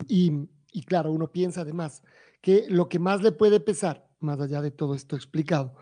Y, 0.08 0.48
y 0.72 0.84
claro, 0.84 1.12
uno 1.12 1.32
piensa 1.32 1.62
además 1.62 2.04
que 2.42 2.66
lo 2.70 2.90
que 2.90 3.00
más 3.00 3.22
le 3.22 3.32
puede 3.32 3.60
pesar, 3.60 4.08
más 4.20 4.40
allá 4.40 4.62
de 4.62 4.72
todo 4.72 4.96
esto 4.96 5.16
explicado, 5.16 5.76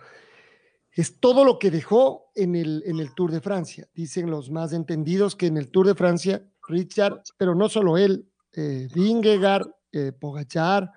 es 0.96 1.20
todo 1.20 1.44
lo 1.44 1.60
que 1.60 1.72
dejó 1.72 2.32
en 2.36 2.56
el, 2.56 2.84
en 2.86 3.00
el 3.00 3.14
Tour 3.14 3.32
de 3.32 3.42
Francia. 3.42 3.88
Dicen 3.94 4.30
los 4.30 4.52
más 4.52 4.74
entendidos 4.74 5.36
que 5.36 5.48
en 5.48 5.58
el 5.58 5.70
Tour 5.70 5.88
de 5.88 5.96
Francia, 5.96 6.46
Richard, 6.68 7.22
pero 7.38 7.56
no 7.56 7.68
solo 7.70 7.98
él, 7.98 8.30
eh, 8.54 8.88
Vingegaard, 8.94 9.68
eh, 9.92 10.12
Pogachar 10.12 10.92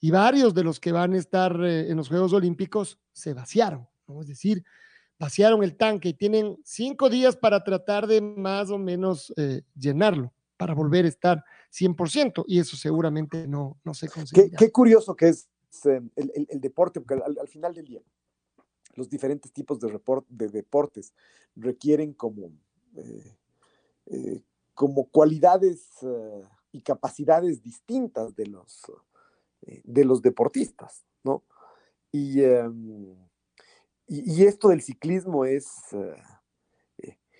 y 0.00 0.10
varios 0.10 0.52
de 0.52 0.64
los 0.64 0.80
que 0.80 0.92
van 0.92 1.14
a 1.14 1.18
estar 1.18 1.58
eh, 1.64 1.90
en 1.90 1.96
los 1.96 2.08
Juegos 2.08 2.32
Olímpicos 2.32 2.98
se 3.12 3.34
vaciaron, 3.34 3.88
es 4.20 4.26
decir, 4.26 4.64
vaciaron 5.18 5.62
el 5.62 5.76
tanque 5.76 6.10
y 6.10 6.14
tienen 6.14 6.58
cinco 6.64 7.08
días 7.08 7.36
para 7.36 7.62
tratar 7.62 8.06
de 8.06 8.20
más 8.20 8.70
o 8.70 8.78
menos 8.78 9.32
eh, 9.36 9.62
llenarlo, 9.74 10.32
para 10.56 10.74
volver 10.74 11.04
a 11.04 11.08
estar 11.08 11.44
100%, 11.72 12.44
y 12.46 12.58
eso 12.58 12.76
seguramente 12.76 13.46
no, 13.46 13.78
no 13.84 13.94
se 13.94 14.08
consigue. 14.08 14.50
Qué, 14.58 14.72
curioso 14.72 15.14
que 15.14 15.28
es 15.28 15.48
el, 16.16 16.60
deporte, 16.60 17.00
porque 17.00 17.22
al 17.24 17.48
final 17.48 17.72
del 17.72 17.86
día, 17.86 18.00
los 18.94 19.08
diferentes 19.08 19.52
tipos 19.52 19.80
de, 19.80 20.00
de 20.28 20.48
deportes 20.48 21.14
requieren 21.56 22.12
como, 22.12 22.52
eh, 22.96 23.36
eh, 24.06 24.42
como 24.74 25.08
cualidades 25.08 25.88
eh, 26.02 26.42
y 26.72 26.82
capacidades 26.82 27.62
distintas 27.62 28.34
de 28.34 28.46
los, 28.46 28.82
de 29.84 30.04
los 30.04 30.22
deportistas, 30.22 31.04
¿no? 31.22 31.44
Y, 32.10 32.42
em, 32.42 33.16
y, 34.06 34.44
esto 34.44 34.68
del 34.68 34.82
ciclismo 34.82 35.44
es, 35.44 35.68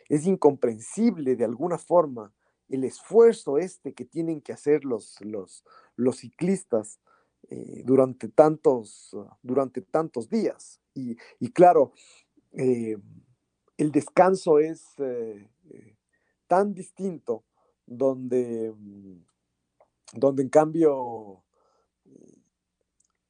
es 0.08 0.26
incomprensible 0.26 1.36
de 1.36 1.44
alguna 1.44 1.76
forma, 1.78 2.32
el 2.68 2.84
esfuerzo 2.84 3.58
este 3.58 3.92
que 3.92 4.06
tienen 4.06 4.40
que 4.40 4.52
hacer 4.52 4.84
los, 4.84 5.20
los, 5.20 5.64
los 5.96 6.18
ciclistas 6.18 7.00
durante, 7.84 8.28
tantos, 8.28 9.14
durante 9.42 9.82
tantos 9.82 10.28
días. 10.28 10.80
Y, 10.94 11.50
claro, 11.52 11.92
eh, 12.52 12.96
el 13.78 13.92
descanso 13.92 14.58
es 14.58 14.84
eh, 14.98 15.48
eh, 15.70 15.96
tan 16.46 16.74
distinto 16.74 17.44
donde, 17.86 18.72
mm, 18.76 19.24
donde 20.14 20.42
en 20.42 20.48
cambio 20.48 21.42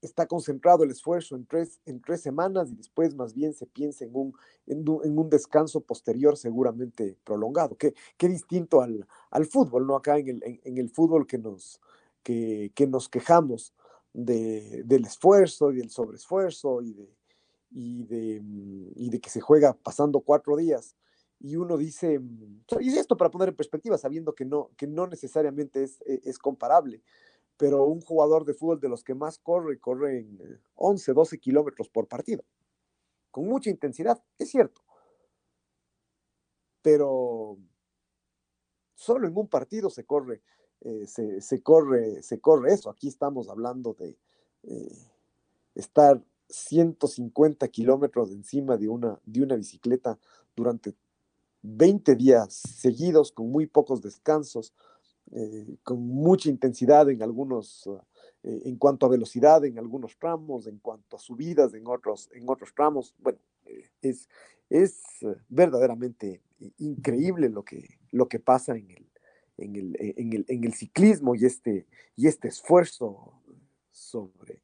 está 0.01 0.27
concentrado 0.27 0.83
el 0.83 0.91
esfuerzo 0.91 1.37
en 1.37 1.47
tres, 1.47 1.81
en 1.87 2.03
tres 2.03 2.21
semanas 2.21 2.73
y 2.73 2.75
después 2.75 3.15
más 3.15 3.35
bien 3.35 3.55
se 3.55 3.67
piensa 3.67 4.05
en 4.05 4.11
un, 4.17 4.35
en 4.67 5.17
un, 5.17 5.31
descanso 5.31 5.81
posterior 5.81 6.37
seguramente 6.37 7.17
prolongado. 7.23 7.77
Qué, 7.77 7.95
qué 8.17 8.29
distinto 8.29 8.81
al, 8.81 9.07
al, 9.31 9.47
fútbol, 9.47 9.87
¿no? 9.87 9.95
Acá 9.95 10.19
en 10.19 10.29
el, 10.29 10.61
en, 10.65 10.79
el 10.79 10.91
fútbol 10.91 11.25
que 11.25 11.39
nos, 11.39 11.81
que 12.25 12.73
nos 12.89 13.09
quejamos 13.09 13.73
de, 14.13 14.83
del 14.85 15.05
esfuerzo 15.05 15.73
y 15.73 15.77
del 15.77 15.91
sobreesfuerzo 15.91 16.83
y 16.83 16.93
de, 16.93 17.17
y 17.71 18.05
de, 18.05 18.41
mm, 18.41 18.93
y 18.97 19.11
de 19.11 19.21
que 19.21 19.31
se 19.31 19.41
juega 19.41 19.75
pasando 19.75 20.21
cuatro 20.21 20.57
días. 20.57 20.97
Y 21.41 21.57
uno 21.57 21.77
dice, 21.77 22.19
mm, 22.19 22.65
y 22.81 22.97
esto 22.97 23.17
para 23.17 23.31
poner 23.31 23.49
en 23.49 23.57
perspectiva, 23.57 23.99
sabiendo 23.99 24.35
que 24.35 24.45
no, 24.45 24.71
que 24.77 24.87
no 24.87 25.07
necesariamente 25.07 25.83
es, 25.83 26.01
e, 26.07 26.21
es 26.25 26.39
comparable, 26.39 27.03
pero 27.57 27.85
un 27.85 28.01
jugador 28.01 28.45
de 28.45 28.55
fútbol 28.55 28.81
de 28.81 28.89
los 28.89 29.05
que 29.05 29.15
más 29.15 29.39
corre, 29.39 29.79
corre 29.81 30.21
en 30.21 30.61
11, 30.75 31.13
12 31.13 31.39
kilómetros 31.39 31.89
por 31.89 32.09
partido, 32.09 32.45
con 33.31 33.47
mucha 33.47 33.71
intensidad, 33.71 34.23
es 34.39 34.51
cierto. 34.51 34.83
Pero 36.83 37.59
solo 38.95 39.29
en 39.29 39.37
un 39.37 39.49
partido 39.49 39.91
se 39.91 40.05
corre, 40.05 40.43
eh, 40.85 41.07
se, 41.07 41.63
corre, 41.63 42.23
se 42.23 42.41
corre 42.41 42.75
eso. 42.75 42.91
Aquí 42.91 43.09
estamos 43.09 43.49
hablando 43.49 43.95
de 43.95 44.19
eh, 44.65 44.97
estar 45.75 46.23
150 46.49 47.69
kilómetros 47.69 48.31
encima 48.31 48.77
de 48.77 48.89
una, 48.89 49.19
de 49.25 49.43
una 49.43 49.57
bicicleta 49.57 50.19
durante 50.55 50.95
20 51.63 52.17
días 52.17 52.55
seguidos, 52.55 53.33
con 53.33 53.51
muy 53.51 53.67
pocos 53.67 54.03
descansos, 54.03 54.75
eh, 55.31 55.77
con 55.85 56.01
mucha 56.01 56.51
intensidad 56.51 57.09
en 57.09 57.23
algunos, 57.23 57.89
eh, 58.43 58.63
en 58.65 58.77
cuanto 58.77 59.07
a 59.07 59.11
velocidad 59.11 59.65
en 59.65 59.79
algunos 59.79 60.19
tramos, 60.19 60.67
en 60.67 60.79
cuanto 60.79 61.17
a 61.17 61.21
subidas 61.21 61.75
en 61.75 61.87
otros, 61.87 62.29
en 62.33 62.49
otros 62.49 62.75
tramos. 62.75 63.15
Bueno, 63.19 63.39
es, 64.03 64.29
es 64.69 65.01
verdaderamente 65.49 66.43
increíble 66.79 67.49
lo 67.49 67.65
que, 67.65 67.99
lo 68.11 68.29
que 68.29 68.41
pasa 68.41 68.77
en 68.77 68.91
el, 68.91 69.12
en 69.59 69.77
el, 69.77 69.97
en 69.99 70.33
el, 70.33 70.45
en 70.49 70.65
el 70.65 70.75
ciclismo 70.75 71.35
y 71.35 71.45
este, 71.45 71.87
y 72.17 72.27
este 72.27 72.49
esfuerzo 72.49 73.43
sobre, 73.91 74.63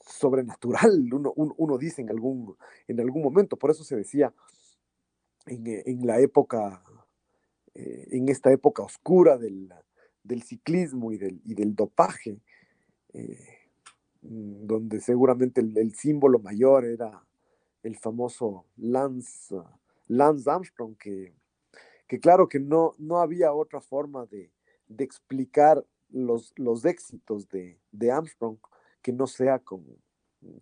sobrenatural, 0.00 1.12
uno, 1.12 1.32
uno, 1.34 1.78
dice 1.78 2.02
en 2.02 2.10
algún, 2.10 2.56
en 2.86 3.00
algún 3.00 3.22
momento. 3.22 3.56
Por 3.56 3.70
eso 3.70 3.84
se 3.84 3.96
decía 3.96 4.32
en, 5.46 5.66
eh, 5.66 5.84
la 6.02 6.20
época, 6.20 6.82
eh, 7.74 8.08
en 8.12 8.28
esta 8.28 8.52
época 8.52 8.82
oscura 8.82 9.36
del, 9.36 9.72
del 10.22 10.42
ciclismo 10.42 11.12
y 11.12 11.18
del, 11.18 11.40
y 11.44 11.54
del 11.54 11.74
dopaje, 11.74 12.40
eh, 13.12 13.38
donde 14.22 15.00
seguramente 15.00 15.60
el, 15.60 15.94
símbolo 15.94 16.38
mayor 16.38 16.84
era, 16.84 17.24
el 17.82 17.96
famoso 17.96 18.66
Lance, 18.76 19.56
Lance 20.08 20.50
Armstrong, 20.50 20.96
que, 20.96 21.32
que 22.06 22.20
claro 22.20 22.48
que 22.48 22.60
no, 22.60 22.94
no 22.98 23.18
había 23.18 23.52
otra 23.52 23.80
forma 23.80 24.26
de, 24.26 24.50
explicar 24.98 25.84
los, 26.10 26.52
los 26.56 26.84
éxitos 26.84 27.48
de, 27.48 27.78
Armstrong 28.10 28.58
que 29.02 29.12
no 29.12 29.26
sea 29.26 29.58
con, 29.58 29.84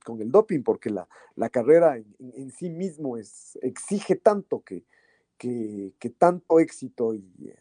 con 0.04 0.20
el 0.20 0.30
doping, 0.30 0.62
porque 0.62 0.90
la, 0.90 1.08
la 1.34 1.48
carrera 1.50 1.96
en, 1.96 2.50
sí 2.50 2.70
mismo 2.70 3.16
es, 3.16 3.58
exige 3.62 4.16
tanto 4.16 4.60
que, 4.60 4.84
que, 5.36 5.92
que 5.98 6.10
tanto 6.10 6.60
éxito 6.60 7.14
y, 7.14 7.52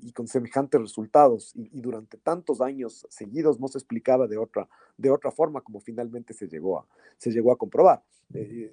y 0.00 0.12
con 0.12 0.26
semejantes 0.26 0.80
resultados 0.80 1.52
y, 1.54 1.80
durante 1.80 2.16
tantos 2.16 2.60
años 2.60 3.06
seguidos 3.10 3.58
no 3.58 3.68
se 3.68 3.78
explicaba 3.78 4.26
de 4.26 4.38
otra, 4.38 4.68
de 4.96 5.10
otra 5.10 5.30
forma 5.30 5.60
como 5.60 5.80
finalmente 5.80 6.34
se 6.34 6.46
llegó 6.46 6.78
a, 6.78 6.86
se 7.18 7.30
llegó 7.30 7.52
a 7.52 7.58
comprobar. 7.58 8.02
Eh, 8.34 8.72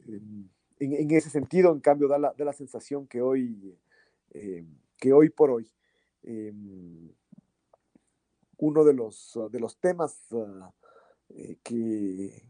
en, 0.79 1.11
ese 1.11 1.29
sentido, 1.29 1.73
en 1.73 1.79
cambio, 1.79 2.07
da 2.07 2.17
la, 2.17 2.33
da 2.37 2.45
la 2.45 2.53
sensación 2.53 3.07
que 3.07 3.21
hoy, 3.21 3.75
eh, 4.31 4.65
que 4.97 5.13
hoy 5.13 5.29
por 5.29 5.51
hoy 5.51 5.71
em, 6.23 7.09
uno 8.57 8.83
de 8.83 8.93
los, 8.93 9.37
de 9.51 9.59
los 9.59 9.77
temas 9.79 10.17
ah, 10.33 10.73
eh, 11.29 11.57
que, 11.63 12.43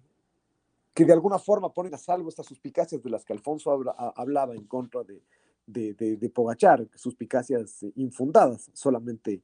que 0.94 1.06
de 1.06 1.14
alguna 1.14 1.38
forma 1.38 1.74
ponen 1.74 1.94
a 1.94 1.98
salvo 1.98 2.30
estas 2.30 2.46
suspicacias 2.46 3.02
de 3.02 3.10
las 3.10 3.24
que 3.24 3.34
Alfonso 3.34 3.72
hablaba 4.16 4.56
en 4.56 4.66
contra 4.66 5.04
de, 5.04 5.24
de, 5.66 5.94
de, 5.94 6.30
Pogachar, 6.30 6.88
suspicacias 6.96 7.86
infundadas, 7.96 8.72
solamente 8.74 9.44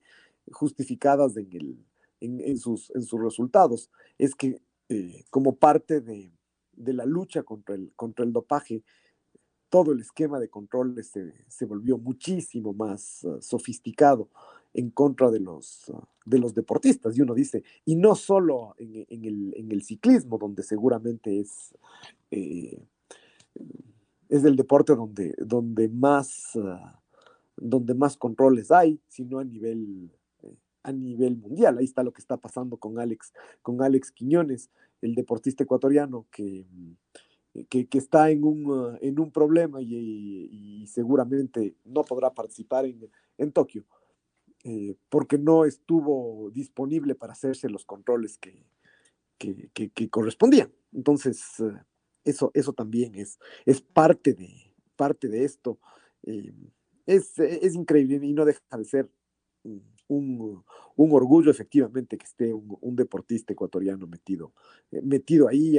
justificadas 0.52 1.38
en, 1.38 1.54
el, 1.54 1.86
en, 2.20 2.58
sus, 2.58 2.92
en 2.96 3.04
sus 3.04 3.22
resultados, 3.22 3.92
es 4.18 4.36
que 4.36 4.60
eh, 4.90 5.24
como 5.30 5.56
parte 5.56 6.02
de, 6.02 6.32
la 6.76 7.06
lucha 7.06 7.44
contra 7.44 7.76
el, 7.76 7.92
contra 7.96 8.26
el 8.26 8.34
dopaje, 8.34 8.84
todo 9.76 9.92
el 9.92 10.00
esquema 10.00 10.40
de 10.40 10.48
control 10.48 11.04
se, 11.04 11.34
se 11.50 11.66
volvió 11.66 11.98
muchísimo 11.98 12.72
más 12.72 13.26
uh, 13.26 13.42
sofisticado 13.42 14.30
en 14.74 14.90
contra 14.90 15.30
de 15.30 15.42
los, 15.42 15.90
uh, 15.90 16.02
de 16.26 16.40
los 16.40 16.54
deportistas. 16.54 17.18
Y 17.18 17.22
uno 17.22 17.34
dice, 17.34 17.62
y 17.84 17.98
no 17.98 18.16
solo 18.16 18.74
en, 18.78 19.26
el, 19.26 19.54
en 19.58 19.70
el, 19.74 19.84
ciclismo, 19.84 20.38
donde 20.38 20.64
seguramente 20.64 21.42
es 21.42 21.76
eh, 22.32 22.82
es 24.30 24.46
el 24.46 24.56
deporte 24.56 24.96
donde, 24.96 25.36
donde, 25.40 25.90
más, 25.90 26.52
ah, 26.56 26.98
donde 27.58 27.96
más 27.96 28.16
controles 28.16 28.72
hay, 28.72 29.02
sino 29.10 29.40
a 29.40 29.44
nivel, 29.44 30.10
eh, 30.42 30.56
a 30.84 30.94
nivel 30.94 31.36
mundial. 31.36 31.80
Ahí 31.80 31.84
está 31.84 32.02
lo 32.02 32.14
que 32.14 32.22
está 32.22 32.38
pasando 32.38 32.78
con 32.78 32.98
Alex, 32.98 33.34
con 33.62 33.82
Alex 33.82 34.14
Quiñones, 34.14 34.70
el 35.02 35.16
deportista 35.16 35.66
ecuatoriano 35.66 36.28
que, 36.32 36.66
que, 37.70 37.88
está 37.94 38.30
en 38.30 38.44
un, 38.44 38.72
ah, 38.72 38.98
en 39.02 39.20
un 39.20 39.32
problema 39.32 39.82
y, 39.82 40.86
seguramente 40.88 41.76
no 41.84 42.04
podrá 42.04 42.32
participar 42.34 42.86
en, 42.86 43.10
en 43.38 43.52
Tokio. 43.52 43.86
Eh, 44.64 44.96
porque 45.10 45.38
no 45.38 45.66
estuvo 45.66 46.50
disponible 46.52 47.14
para 47.16 47.34
hacerse 47.34 47.70
los 47.70 47.86
controles 47.86 48.38
que, 48.38 48.66
que, 49.38 50.10
correspondían. 50.10 50.72
Entonces, 50.92 51.60
ah, 51.60 51.86
eso, 52.24 52.52
eso 52.54 52.74
también 52.74 53.16
es, 53.16 53.40
es 53.66 53.82
parte, 53.82 54.34
de, 54.34 54.74
parte 54.96 55.28
de 55.28 55.44
esto. 55.44 55.80
Eh, 56.24 56.54
es, 57.06 57.38
es, 57.40 57.76
increíble 57.76 58.26
y 58.26 58.34
no 58.34 58.46
deja 58.46 58.60
de 58.76 58.86
ser 58.86 59.10
un, 60.08 60.64
un 60.96 61.12
orgullo 61.12 61.52
efectivamente 61.52 62.18
que 62.18 62.26
esté 62.26 62.54
un, 62.54 62.96
deportista 62.96 63.54
ecuatoriano 63.54 64.08
metido, 64.08 64.54
eh, 64.92 65.02
metido 65.02 65.48
ahí 65.48 65.78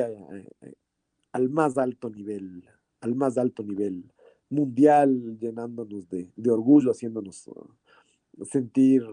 al 1.36 1.50
más 1.50 1.76
alto 1.76 2.08
nivel, 2.08 2.64
al 3.02 3.14
más 3.14 3.36
alto 3.36 3.62
nivel 3.62 4.10
mundial, 4.48 5.36
llenándonos 5.38 6.08
de, 6.08 6.30
orgullo, 6.50 6.90
haciéndonos 6.90 7.48
uh, 7.48 8.44
sentir 8.44 9.04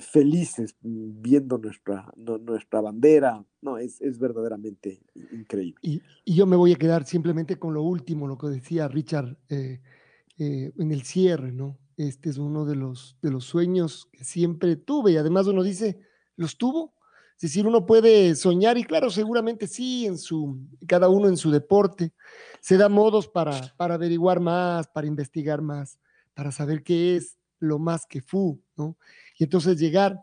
felices 0.00 0.76
viendo 0.82 1.56
nuestra, 1.56 2.12
nuestra 2.16 2.82
bandera. 2.82 3.42
No, 3.62 3.78
es, 3.78 4.02
es 4.02 4.18
verdaderamente 4.18 5.00
increíble. 5.32 5.80
Y, 5.82 6.02
yo 6.26 6.46
me 6.46 6.56
voy 6.56 6.74
a 6.74 6.76
quedar 6.76 7.06
simplemente 7.06 7.58
con 7.58 7.72
lo 7.72 7.82
último, 7.82 8.28
lo 8.28 8.36
que 8.36 8.48
decía 8.48 8.86
Richard 8.88 9.38
eh, 9.48 9.80
eh, 10.38 10.72
en 10.76 10.92
el 10.92 11.02
cierre, 11.02 11.52
¿no? 11.52 11.78
Este 11.96 12.28
es 12.28 12.36
uno 12.36 12.66
de 12.66 12.76
los, 12.76 13.16
de 13.22 13.30
los 13.30 13.44
sueños 13.44 14.08
que 14.12 14.24
siempre 14.24 14.76
tuve 14.76 15.12
y 15.12 15.16
además 15.16 15.46
uno 15.46 15.62
dice, 15.62 16.00
¿los 16.36 16.58
tuvo? 16.58 16.92
Es 17.40 17.52
decir, 17.52 17.66
uno 17.66 17.86
puede 17.86 18.34
soñar 18.34 18.76
y 18.76 18.84
claro, 18.84 19.08
seguramente 19.08 19.66
sí, 19.66 20.04
en 20.04 20.18
su, 20.18 20.58
cada 20.86 21.08
uno 21.08 21.26
en 21.26 21.38
su 21.38 21.50
deporte, 21.50 22.12
se 22.60 22.76
da 22.76 22.90
modos 22.90 23.28
para, 23.28 23.74
para 23.78 23.94
averiguar 23.94 24.40
más, 24.40 24.88
para 24.88 25.06
investigar 25.06 25.62
más, 25.62 25.98
para 26.34 26.52
saber 26.52 26.82
qué 26.82 27.16
es 27.16 27.38
lo 27.58 27.78
más 27.78 28.04
que 28.04 28.20
fu, 28.20 28.62
¿no? 28.76 28.98
Y 29.38 29.44
entonces 29.44 29.80
llegar 29.80 30.20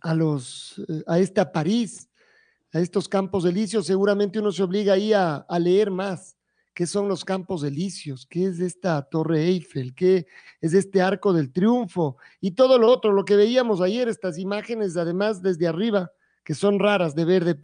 a, 0.00 0.14
los, 0.14 0.80
eh, 0.88 1.02
a 1.08 1.18
esta 1.18 1.50
París, 1.50 2.08
a 2.72 2.78
estos 2.78 3.08
campos 3.08 3.42
delicios, 3.42 3.84
seguramente 3.84 4.38
uno 4.38 4.52
se 4.52 4.62
obliga 4.62 4.92
ahí 4.92 5.12
a, 5.12 5.38
a 5.38 5.58
leer 5.58 5.90
más. 5.90 6.36
¿Qué 6.74 6.86
son 6.86 7.08
los 7.08 7.24
campos 7.24 7.62
delicios? 7.62 8.24
¿Qué 8.24 8.44
es 8.44 8.60
esta 8.60 9.02
Torre 9.02 9.42
Eiffel? 9.46 9.96
¿Qué 9.96 10.28
es 10.60 10.74
este 10.74 11.02
Arco 11.02 11.32
del 11.32 11.50
Triunfo? 11.50 12.18
Y 12.40 12.52
todo 12.52 12.78
lo 12.78 12.88
otro, 12.88 13.10
lo 13.10 13.24
que 13.24 13.34
veíamos 13.34 13.80
ayer, 13.80 14.06
estas 14.06 14.38
imágenes, 14.38 14.96
además 14.96 15.42
desde 15.42 15.66
arriba, 15.66 16.12
que 16.46 16.54
son 16.54 16.78
raras 16.78 17.16
de 17.16 17.24
ver 17.24 17.44
de 17.44 17.58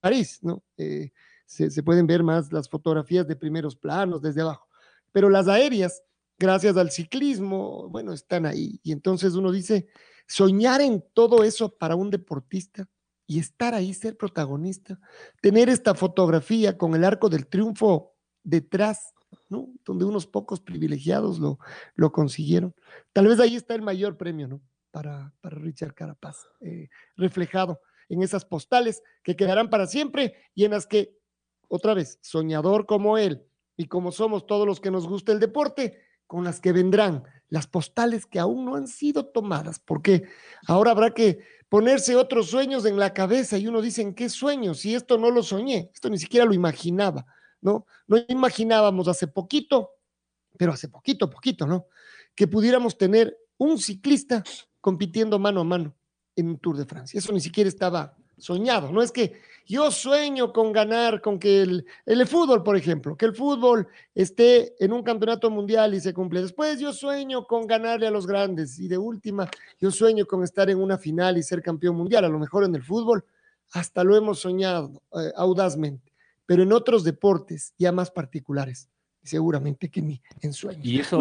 París, 0.00 0.38
¿no? 0.40 0.62
Eh, 0.76 1.10
se, 1.46 1.82
pueden 1.82 2.06
ver 2.06 2.22
más 2.22 2.52
las 2.52 2.68
fotografías 2.68 3.26
de 3.26 3.34
primeros 3.34 3.74
planos 3.74 4.22
desde 4.22 4.40
abajo, 4.40 4.68
pero 5.10 5.28
las 5.28 5.48
aéreas 5.48 6.00
gracias 6.38 6.76
al 6.76 6.92
ciclismo, 6.92 7.88
bueno, 7.88 8.12
están 8.12 8.46
ahí. 8.46 8.78
Y 8.84 8.92
entonces 8.92 9.34
uno 9.34 9.50
dice, 9.50 9.88
soñar 10.28 10.80
en 10.80 11.04
todo 11.12 11.42
eso 11.42 11.76
para 11.76 11.96
un 11.96 12.08
deportista 12.08 12.88
y 13.26 13.40
estar 13.40 13.74
ahí, 13.74 13.92
ser 13.92 14.16
protagonista, 14.16 15.00
tener 15.42 15.68
esta 15.68 15.96
fotografía 15.96 16.78
con 16.78 16.94
el 16.94 17.02
arco 17.02 17.28
del 17.28 17.48
triunfo 17.48 18.14
detrás, 18.44 19.12
¿no? 19.48 19.72
Donde 19.84 20.04
unos 20.04 20.28
pocos 20.28 20.60
privilegiados 20.60 21.40
lo, 21.40 21.58
lo 21.96 22.12
consiguieron. 22.12 22.76
Tal 23.12 23.26
vez 23.26 23.40
ahí 23.40 23.56
está 23.56 23.74
el 23.74 23.82
mayor 23.82 24.16
premio, 24.16 24.46
¿no? 24.46 24.62
Para, 24.92 25.34
para 25.40 25.56
Richard 25.56 25.94
Carapaz, 25.94 26.46
eh, 26.60 26.88
reflejado 27.16 27.80
en 28.08 28.22
esas 28.22 28.44
postales 28.44 29.02
que 29.22 29.36
quedarán 29.36 29.70
para 29.70 29.86
siempre 29.86 30.34
y 30.54 30.64
en 30.64 30.72
las 30.72 30.86
que, 30.86 31.16
otra 31.68 31.94
vez, 31.94 32.18
soñador 32.22 32.86
como 32.86 33.18
él 33.18 33.44
y 33.76 33.86
como 33.86 34.12
somos 34.12 34.46
todos 34.46 34.66
los 34.66 34.80
que 34.80 34.90
nos 34.90 35.06
gusta 35.06 35.32
el 35.32 35.40
deporte, 35.40 36.00
con 36.26 36.44
las 36.44 36.60
que 36.60 36.72
vendrán, 36.72 37.24
las 37.48 37.66
postales 37.66 38.26
que 38.26 38.38
aún 38.38 38.64
no 38.64 38.76
han 38.76 38.88
sido 38.88 39.26
tomadas, 39.26 39.78
porque 39.78 40.24
ahora 40.66 40.92
habrá 40.92 41.12
que 41.12 41.40
ponerse 41.68 42.16
otros 42.16 42.48
sueños 42.48 42.86
en 42.86 42.98
la 42.98 43.12
cabeza 43.12 43.58
y 43.58 43.66
uno 43.66 43.82
dice, 43.82 44.02
¿en 44.02 44.14
qué 44.14 44.28
sueños? 44.28 44.80
Si 44.80 44.94
esto 44.94 45.18
no 45.18 45.30
lo 45.30 45.42
soñé, 45.42 45.90
esto 45.92 46.08
ni 46.08 46.18
siquiera 46.18 46.46
lo 46.46 46.54
imaginaba, 46.54 47.26
¿no? 47.60 47.86
No 48.06 48.18
imaginábamos 48.28 49.08
hace 49.08 49.26
poquito, 49.26 49.90
pero 50.56 50.72
hace 50.72 50.88
poquito, 50.88 51.28
poquito, 51.28 51.66
¿no? 51.66 51.86
Que 52.34 52.46
pudiéramos 52.46 52.96
tener 52.96 53.36
un 53.58 53.78
ciclista 53.78 54.42
compitiendo 54.80 55.38
mano 55.38 55.60
a 55.60 55.64
mano 55.64 55.94
en 56.36 56.48
un 56.48 56.58
Tour 56.58 56.76
de 56.76 56.84
Francia. 56.84 57.18
Eso 57.18 57.32
ni 57.32 57.40
siquiera 57.40 57.68
estaba 57.68 58.16
soñado. 58.38 58.90
No 58.92 59.02
es 59.02 59.12
que 59.12 59.40
yo 59.66 59.90
sueño 59.90 60.52
con 60.52 60.72
ganar, 60.72 61.20
con 61.20 61.38
que 61.38 61.62
el, 61.62 61.86
el, 62.04 62.26
fútbol, 62.26 62.62
por 62.62 62.76
ejemplo, 62.76 63.16
que 63.16 63.26
el 63.26 63.34
fútbol 63.34 63.88
esté 64.14 64.74
en 64.84 64.92
un 64.92 65.02
campeonato 65.02 65.50
mundial 65.50 65.94
y 65.94 66.00
se 66.00 66.12
cumple. 66.12 66.42
Después 66.42 66.78
yo 66.78 66.92
sueño 66.92 67.46
con 67.46 67.66
ganarle 67.66 68.06
a 68.06 68.10
los 68.10 68.26
grandes 68.26 68.78
y 68.78 68.88
de 68.88 68.98
última 68.98 69.48
yo 69.80 69.90
sueño 69.90 70.26
con 70.26 70.42
estar 70.42 70.68
en 70.68 70.78
una 70.78 70.98
final 70.98 71.38
y 71.38 71.42
ser 71.42 71.62
campeón 71.62 71.96
mundial. 71.96 72.24
A 72.24 72.28
lo 72.28 72.38
mejor 72.38 72.64
en 72.64 72.74
el 72.74 72.82
fútbol 72.82 73.24
hasta 73.72 74.04
lo 74.04 74.16
hemos 74.16 74.40
soñado 74.40 75.02
eh, 75.18 75.32
audazmente, 75.36 76.12
pero 76.44 76.62
en 76.62 76.72
otros 76.72 77.02
deportes 77.02 77.72
ya 77.78 77.90
más 77.90 78.10
particulares, 78.10 78.90
seguramente 79.22 79.88
que 79.88 80.02
ni 80.02 80.20
en 80.42 80.52
sueños. 80.52 80.84
Y 80.84 81.00
eso, 81.00 81.18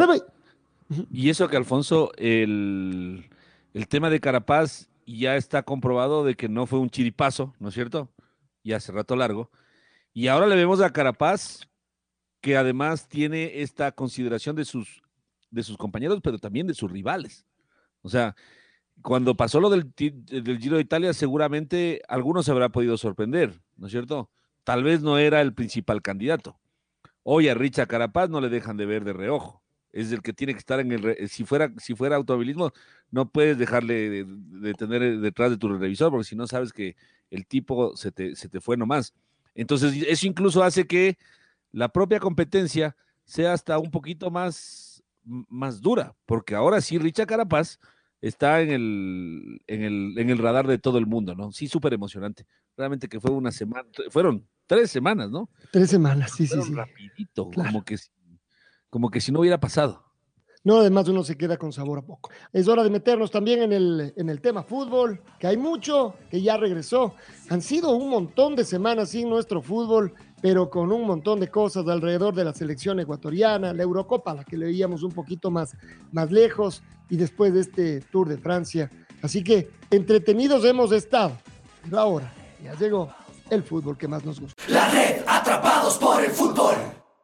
y 1.12 1.30
eso 1.30 1.48
que 1.48 1.56
Alfonso, 1.56 2.12
el, 2.18 3.30
el 3.74 3.88
tema 3.88 4.10
de 4.10 4.20
Carapaz 4.20 4.90
ya 5.06 5.36
está 5.36 5.64
comprobado 5.64 6.24
de 6.24 6.36
que 6.36 6.50
no 6.50 6.66
fue 6.66 6.80
un 6.80 6.90
chiripazo, 6.90 7.54
¿no 7.60 7.70
es 7.70 7.74
cierto? 7.74 8.14
Y 8.64 8.74
hace 8.74 8.92
rato 8.92 9.16
largo. 9.16 9.52
Y 10.14 10.28
ahora 10.28 10.48
le 10.48 10.56
vemos 10.56 10.82
a 10.82 10.92
Carapaz, 10.92 11.62
que 12.42 12.58
además 12.58 13.08
tiene 13.08 13.62
esta 13.62 13.92
consideración 13.92 14.56
de 14.56 14.66
sus, 14.66 15.02
de 15.50 15.64
sus 15.64 15.78
compañeros, 15.78 16.20
pero 16.24 16.38
también 16.38 16.68
de 16.68 16.74
sus 16.74 16.92
rivales. 16.92 17.46
O 18.02 18.10
sea, 18.10 18.36
cuando 19.02 19.36
pasó 19.36 19.60
lo 19.60 19.70
del, 19.70 19.92
del 19.96 20.60
Giro 20.60 20.76
de 20.76 20.84
Italia, 20.84 21.14
seguramente 21.14 22.02
algunos 22.08 22.46
se 22.46 22.52
habrá 22.52 22.70
podido 22.70 22.98
sorprender, 22.98 23.62
¿no 23.76 23.88
es 23.88 23.92
cierto? 23.92 24.30
Tal 24.64 24.84
vez 24.84 25.02
no 25.02 25.18
era 25.18 25.42
el 25.42 25.54
principal 25.54 26.02
candidato. 26.02 26.60
Hoy 27.24 27.48
a 27.48 27.54
Richa 27.54 27.86
Carapaz 27.86 28.30
no 28.30 28.42
le 28.42 28.50
dejan 28.50 28.78
de 28.78 28.86
ver 28.86 29.04
de 29.04 29.14
reojo 29.14 29.63
es 29.94 30.12
el 30.12 30.22
que 30.22 30.34
tiene 30.34 30.54
que 30.54 30.60
estar 30.60 30.80
en 30.80 30.92
el, 30.92 31.30
si 31.30 31.46
fuera, 31.46 31.72
si 31.78 31.96
fuera 31.96 32.16
automovilismo, 32.16 32.74
no 33.12 33.30
puedes 33.30 33.58
dejarle 33.58 34.26
de, 34.26 34.74
tener 34.74 35.20
detrás 35.20 35.52
de 35.52 35.58
tu 35.58 35.70
revisor, 35.70 36.10
porque 36.10 36.26
si 36.26 36.36
no 36.36 36.48
sabes 36.48 36.74
que 36.74 36.96
el 37.30 37.46
tipo 37.46 37.96
se 37.96 38.12
te, 38.12 38.36
se 38.36 38.50
te 38.50 38.60
fue 38.60 38.76
nomás. 38.76 39.14
Entonces, 39.54 39.94
eso 40.08 40.28
incluso 40.28 40.64
hace 40.64 40.88
que 40.88 41.18
la 41.72 41.90
propia 41.90 42.20
competencia 42.20 42.96
sea 43.24 43.54
hasta 43.54 43.78
un 43.78 43.92
poquito 43.92 44.32
más, 44.32 45.04
más 45.24 45.80
dura, 45.80 46.16
porque 46.26 46.56
ahora 46.56 46.82
sí 46.82 46.98
Richa 46.98 47.28
Carapaz 47.28 47.80
está 48.20 48.62
en 48.62 48.72
el, 48.72 49.62
en 49.68 49.84
el, 49.84 50.18
en 50.18 50.30
el 50.32 50.38
radar 50.40 50.66
de 50.66 50.80
todo 50.80 50.98
el 50.98 51.06
mundo, 51.06 51.36
¿no? 51.36 51.52
Sí, 51.52 51.68
súper 51.68 51.94
emocionante. 51.94 52.48
Realmente 52.76 53.08
que 53.08 53.20
fue 53.20 53.32
una 53.32 53.52
semana, 53.52 53.88
fueron 54.10 54.48
tres 54.66 54.90
semanas, 54.90 55.30
¿no? 55.30 55.50
Tres 55.72 55.92
semanas, 55.92 56.32
sí, 56.36 56.48
sí, 56.48 56.60
sí. 56.62 56.74
Rapidito, 56.74 57.52
como, 57.52 57.84
que, 57.84 57.98
como 58.94 59.10
que 59.10 59.20
si 59.20 59.32
no 59.32 59.40
hubiera 59.40 59.60
pasado. 59.60 60.04
No, 60.64 60.78
además 60.78 61.08
uno 61.08 61.24
se 61.24 61.36
queda 61.36 61.58
con 61.58 61.74
sabor 61.74 61.98
a 61.98 62.02
poco. 62.04 62.30
Es 62.54 62.68
hora 62.68 62.84
de 62.84 62.92
meternos 62.92 63.32
también 63.32 63.64
en 63.64 63.74
el, 63.74 64.14
en 64.16 64.30
el 64.30 64.40
tema 64.40 64.62
fútbol, 64.62 65.20
que 65.40 65.48
hay 65.48 65.58
mucho, 65.58 66.14
que 66.30 66.44
ya 66.44 66.58
regresó. 66.58 67.16
Han 67.50 67.64
sido 67.64 67.96
un 67.96 68.08
montón 68.08 68.56
de 68.56 68.64
semanas 68.64 69.10
sin 69.10 69.32
nuestro 69.32 69.64
fútbol, 69.64 70.14
pero 70.44 70.70
con 70.70 70.92
un 70.92 71.08
montón 71.08 71.40
de 71.40 71.48
cosas 71.48 71.88
alrededor 71.88 72.36
de 72.36 72.44
la 72.44 72.54
selección 72.54 73.00
ecuatoriana, 73.00 73.74
la 73.74 73.82
Eurocopa, 73.82 74.36
la 74.36 74.44
que 74.44 74.58
le 74.58 74.68
veíamos 74.68 75.02
un 75.02 75.12
poquito 75.12 75.50
más, 75.50 75.76
más 76.12 76.32
lejos, 76.32 76.84
y 77.10 77.18
después 77.18 77.52
de 77.52 77.62
este 77.62 78.02
Tour 78.12 78.30
de 78.30 78.38
Francia. 78.38 78.92
Así 79.24 79.44
que 79.44 79.72
entretenidos 79.90 80.64
hemos 80.66 80.92
estado. 80.92 81.32
Pero 81.84 82.00
ahora 82.00 82.32
ya 82.64 82.76
llegó 82.76 83.12
el 83.50 83.64
fútbol 83.64 83.98
que 83.98 84.08
más 84.08 84.24
nos 84.24 84.40
gusta. 84.40 84.62
La 84.68 84.88
red 84.92 85.24
Atrapados 85.26 85.98
por 85.98 86.24
el 86.24 86.30
Fútbol 86.30 86.76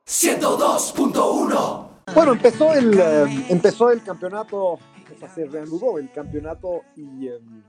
102.1 0.09 1.89
bueno, 2.15 2.31
empezó 2.31 2.73
el, 2.73 2.99
eh, 2.99 3.45
empezó 3.49 3.91
el 3.91 4.01
campeonato, 4.03 4.57
o 4.73 4.79
sea, 5.19 5.29
se 5.29 5.45
reanudó 5.45 5.99
el 5.99 6.11
campeonato 6.11 6.81
y, 6.95 7.27
em, 7.27 7.63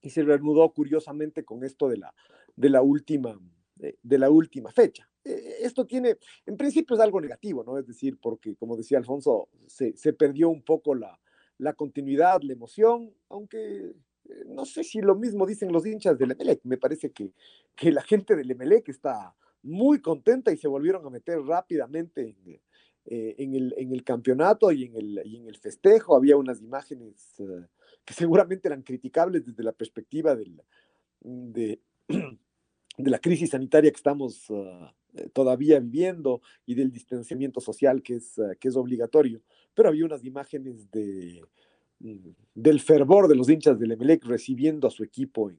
y, 0.00 0.08
se 0.08 0.22
reanudó 0.22 0.72
curiosamente 0.72 1.44
con 1.44 1.62
esto 1.64 1.86
de 1.86 1.98
la, 1.98 2.14
de 2.56 2.70
la, 2.70 2.80
última, 2.80 3.38
de, 3.76 4.18
la 4.18 4.30
última 4.30 4.72
fecha. 4.72 5.06
E, 5.22 5.58
esto 5.60 5.86
tiene, 5.86 6.16
en 6.46 6.56
principio 6.56 6.96
es 6.96 7.02
algo 7.02 7.20
negativo, 7.20 7.62
¿no? 7.62 7.76
Es 7.76 7.86
decir, 7.86 8.18
porque 8.18 8.56
como 8.56 8.74
decía 8.74 8.96
Alfonso, 8.96 9.50
se, 9.66 9.94
se 9.96 10.14
perdió 10.14 10.48
un 10.48 10.62
poco 10.62 10.94
la, 10.94 11.20
la 11.58 11.74
continuidad, 11.74 12.40
la 12.40 12.54
emoción, 12.54 13.12
aunque 13.28 13.92
eh, 14.24 14.44
no 14.46 14.64
sé 14.64 14.82
si 14.82 15.02
lo 15.02 15.14
mismo 15.14 15.46
dicen 15.46 15.72
los 15.72 15.86
hinchas 15.86 16.16
del 16.16 16.30
Emelec. 16.32 16.60
Me 16.64 16.78
parece 16.78 17.12
que, 17.12 17.34
que 17.76 17.92
la 17.92 18.02
gente 18.02 18.34
del 18.34 18.50
Emelec 18.50 18.88
está 18.88 19.34
muy 19.62 20.00
contenta 20.00 20.52
y 20.52 20.56
se 20.56 20.68
volvieron 20.68 21.04
a 21.06 21.10
meter 21.10 21.40
rápidamente 21.40 22.36
en, 22.44 22.60
eh, 23.04 23.34
en, 23.38 23.54
el, 23.54 23.74
en, 23.76 23.92
el, 23.92 24.04
campeonato 24.04 24.70
y 24.70 24.84
en 24.84 24.96
el, 24.96 25.22
y 25.24 25.36
en 25.36 25.48
el 25.48 25.56
festejo. 25.56 26.14
Había 26.14 26.36
unas 26.36 26.60
imágenes 26.60 27.34
uh, 27.38 27.62
que 28.04 28.14
seguramente 28.14 28.68
eran 28.68 28.82
criticables 28.82 29.44
desde 29.46 29.62
la 29.62 29.72
perspectiva 29.72 30.36
de, 31.20 31.80
la 32.98 33.18
crisis 33.18 33.50
sanitaria 33.50 33.90
que 33.90 33.96
estamos 33.96 34.48
uh, 34.50 34.88
todavía 35.32 35.80
viviendo 35.80 36.42
y 36.66 36.74
del 36.74 36.92
distanciamiento 36.92 37.60
social 37.60 38.02
que 38.02 38.16
es, 38.16 38.38
uh, 38.38 38.54
que 38.60 38.68
es 38.68 38.76
obligatorio. 38.76 39.42
Pero 39.74 39.88
había 39.88 40.04
unas 40.04 40.24
imágenes 40.24 40.90
de, 40.90 41.42
mm, 42.00 42.28
del 42.54 42.80
fervor 42.80 43.26
de 43.26 43.36
los 43.36 43.48
hinchas 43.48 43.78
del 43.78 43.92
Emelec 43.92 44.24
recibiendo 44.24 44.86
a 44.86 44.90
su 44.90 45.02
equipo 45.02 45.50
en, 45.50 45.58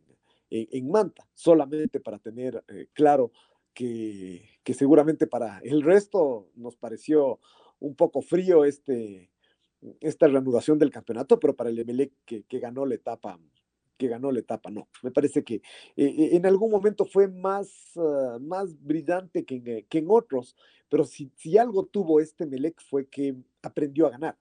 en, 0.50 0.90
Manta, 0.90 1.28
solamente 1.34 2.00
para 2.00 2.20
tener 2.20 2.64
eh, 2.68 2.88
claro 2.94 3.32
que, 3.74 4.74
seguramente 4.74 5.28
para 5.28 5.60
el 5.60 5.82
resto 5.82 6.50
nos 6.56 6.76
pareció 6.76 7.40
un 7.80 7.96
poco 7.96 8.22
frío 8.22 8.66
este, 8.66 9.32
esta 10.00 10.28
reanudación 10.28 10.78
del 10.78 10.92
campeonato, 10.92 11.40
pero 11.40 11.56
para 11.56 11.70
el 11.70 11.80
Emelec 11.80 12.12
que, 12.26 12.60
ganó 12.60 12.86
la 12.86 12.96
etapa, 12.96 13.40
que 13.98 14.08
ganó 14.08 14.32
la 14.32 14.40
etapa, 14.40 14.70
no. 14.70 14.88
Me 15.02 15.12
parece 15.12 15.44
que 15.44 15.56
eh, 15.56 15.62
eh, 15.96 16.30
en 16.34 16.46
algún 16.46 16.72
momento 16.72 17.06
fue 17.06 17.28
más, 17.28 17.92
uh, 17.96 18.40
más 18.40 18.80
brillante 18.82 19.46
que 19.46 19.56
en, 19.56 19.86
que 19.88 19.98
en, 19.98 20.08
otros, 20.10 20.56
pero 20.90 21.04
si, 21.04 21.32
si 21.36 21.58
algo 21.58 21.86
tuvo 21.86 22.20
este 22.20 22.44
Emelec 22.44 22.82
fue 22.82 23.08
que 23.08 23.36
aprendió 23.62 24.08
a 24.08 24.12
ganar. 24.12 24.38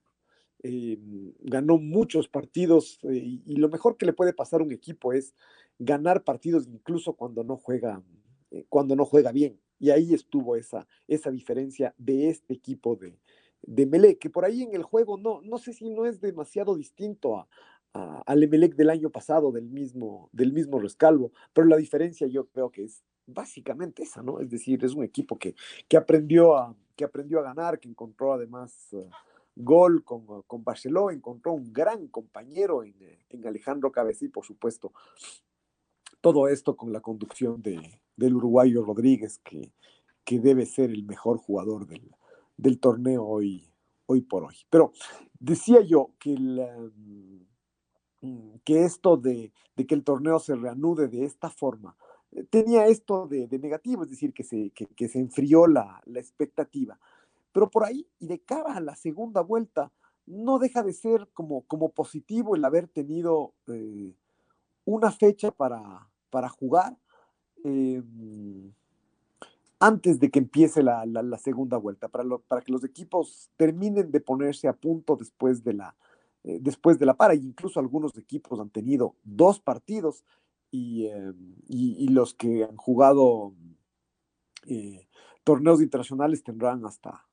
Eh, 0.61 0.99
ganó 1.39 1.77
muchos 1.77 2.27
partidos 2.27 2.99
eh, 3.03 3.15
y, 3.15 3.41
y, 3.45 3.55
lo 3.55 3.69
mejor 3.69 3.95
que 3.95 4.05
le 4.05 4.11
puede 4.11 4.33
pasar 4.33 4.59
a 4.59 4.65
un 4.65 4.73
equipo 4.73 5.13
es 5.13 5.33
ganar 5.77 6.25
partidos 6.25 6.67
incluso 6.67 7.13
cuando 7.13 7.45
no 7.45 7.55
juega 7.55 8.03
eh, 8.51 8.65
cuando 8.69 8.95
no 8.95 9.05
juega 9.05 9.31
bien. 9.31 9.59
Y 9.79 9.91
ahí 9.91 10.13
estuvo 10.13 10.55
esa, 10.55 10.87
esa 11.07 11.31
diferencia 11.31 11.93
de 11.97 12.29
este 12.29 12.53
equipo 12.53 12.95
de, 12.95 13.19
de 13.61 13.85
Melec, 13.85 14.19
que 14.19 14.29
por 14.29 14.45
ahí 14.45 14.63
en 14.63 14.73
el 14.73 14.83
juego 14.83 15.17
no, 15.17 15.41
no 15.41 15.57
sé 15.57 15.73
si 15.73 15.89
no 15.89 16.05
es 16.05 16.19
demasiado 16.19 16.75
distinto 16.75 17.37
a, 17.37 17.47
a, 17.93 18.21
al 18.25 18.43
Emelec 18.43 18.75
del 18.75 18.89
año 18.89 19.09
pasado, 19.09 19.51
del 19.51 19.69
mismo, 19.69 20.29
del 20.31 20.53
mismo 20.53 20.79
rescalvo, 20.79 21.31
pero 21.53 21.67
la 21.67 21.77
diferencia 21.77 22.27
yo 22.27 22.47
creo 22.47 22.71
que 22.71 22.83
es 22.83 23.03
básicamente 23.25 24.03
esa, 24.03 24.23
¿no? 24.23 24.39
Es 24.39 24.49
decir, 24.49 24.83
es 24.83 24.93
un 24.93 25.03
equipo 25.03 25.37
que, 25.37 25.55
que, 25.87 25.97
aprendió, 25.97 26.57
a, 26.57 26.75
que 26.95 27.03
aprendió 27.03 27.39
a 27.39 27.43
ganar, 27.43 27.79
que 27.79 27.87
encontró 27.87 28.33
además 28.33 28.89
uh, 28.91 29.09
gol 29.55 30.03
con, 30.03 30.41
con 30.43 30.63
Barcelona, 30.63 31.13
encontró 31.13 31.53
un 31.53 31.71
gran 31.71 32.07
compañero 32.07 32.83
en, 32.83 32.95
en 33.29 33.47
Alejandro 33.47 33.91
Cabezí, 33.91 34.29
por 34.29 34.45
supuesto, 34.45 34.93
todo 36.21 36.47
esto 36.47 36.75
con 36.75 36.91
la 36.91 37.01
conducción 37.01 37.61
de, 37.61 38.01
del 38.15 38.35
uruguayo 38.35 38.83
Rodríguez, 38.83 39.39
que, 39.39 39.71
que 40.23 40.39
debe 40.39 40.65
ser 40.65 40.91
el 40.91 41.03
mejor 41.03 41.37
jugador 41.37 41.87
del, 41.87 42.11
del 42.57 42.79
torneo 42.79 43.25
hoy, 43.25 43.71
hoy 44.05 44.21
por 44.21 44.43
hoy. 44.43 44.55
Pero 44.69 44.91
decía 45.39 45.81
yo 45.81 46.11
que, 46.19 46.35
la, 46.37 46.75
mm, 48.21 48.59
que 48.63 48.83
esto 48.83 49.17
de, 49.17 49.51
de, 49.75 49.87
que 49.87 49.95
el 49.95 50.03
torneo 50.03 50.39
se 50.39 50.55
reanude 50.55 51.07
de 51.07 51.25
esta 51.25 51.49
forma 51.49 51.95
eh, 52.31 52.43
tenía 52.43 52.85
esto 52.87 53.27
de, 53.27 53.47
negativo, 53.59 54.03
es 54.03 54.09
decir, 54.09 54.33
que 54.33 54.43
se, 54.43 54.71
que 54.71 55.07
se 55.07 55.19
enfrió 55.19 55.67
la, 55.67 56.01
la, 56.05 56.19
expectativa. 56.19 56.99
Pero 57.51 57.69
por 57.69 57.85
ahí, 57.85 58.07
y 58.19 58.27
de 58.27 58.39
cara 58.39 58.75
a 58.75 58.81
la 58.81 58.95
segunda 58.95 59.41
vuelta, 59.41 59.91
no 60.25 60.59
deja 60.59 60.83
de 60.83 60.93
ser 60.93 61.27
como, 61.33 61.61
como 61.63 61.89
positivo 61.89 62.55
el 62.55 62.63
haber 62.63 62.87
tenido 62.87 63.53
eh, 63.67 64.13
una 64.85 65.11
fecha 65.11 65.51
para, 65.51 66.08
para 66.29 66.49
jugar 66.49 66.97
eh, 67.63 68.01
antes 69.79 70.19
de 70.19 70.29
que 70.29 70.39
empiece 70.39 70.83
la, 70.83 71.05
la, 71.05 71.23
la 71.23 71.37
segunda 71.37 71.77
vuelta, 71.77 72.07
para, 72.07 72.23
lo, 72.23 72.39
para, 72.41 72.61
que 72.61 72.71
los 72.71 72.83
equipos 72.83 73.49
terminen 73.55 74.11
de 74.11 74.19
ponerse 74.19 74.67
a 74.67 74.73
punto 74.73 75.15
después 75.15 75.63
de 75.63 75.73
la, 75.73 75.95
eh, 76.43 76.59
después 76.61 76.99
de 76.99 77.05
la 77.05 77.15
para. 77.15 77.35
incluso 77.35 77.79
algunos 77.79 78.17
equipos 78.17 78.59
han 78.59 78.69
tenido 78.69 79.15
dos 79.23 79.59
partidos 79.59 80.23
y, 80.71 81.07
y, 81.67 81.95
y 81.97 82.07
los 82.09 82.33
que 82.33 82.63
han 82.63 82.77
jugado 82.77 83.53
eh, 84.65 85.07
torneos 85.43 85.81
internacionales 85.81 86.43
tendrán 86.43 86.85
hasta, 86.85 87.25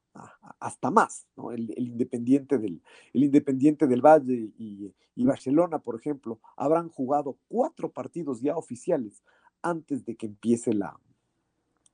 hasta 0.60 0.90
más, 0.90 1.26
el, 1.52 1.72
Independiente 1.76 2.58
del, 2.58 2.82
el 3.12 3.24
Independiente 3.24 3.86
del 3.86 4.00
Valle 4.00 4.50
y, 4.58 4.92
Barcelona, 5.24 5.78
por 5.78 5.98
ejemplo, 5.98 6.40
habrán 6.56 6.88
jugado 6.88 7.38
cuatro 7.48 7.90
partidos 7.90 8.40
ya 8.40 8.56
oficiales 8.56 9.22
antes 9.62 10.04
de 10.04 10.14
que 10.14 10.26
empiece 10.26 10.72
la, 10.72 10.98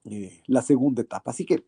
eh, 0.04 0.42
la 0.46 0.60
segunda 0.62 1.02
etapa. 1.02 1.30
Así 1.30 1.46
que 1.46 1.64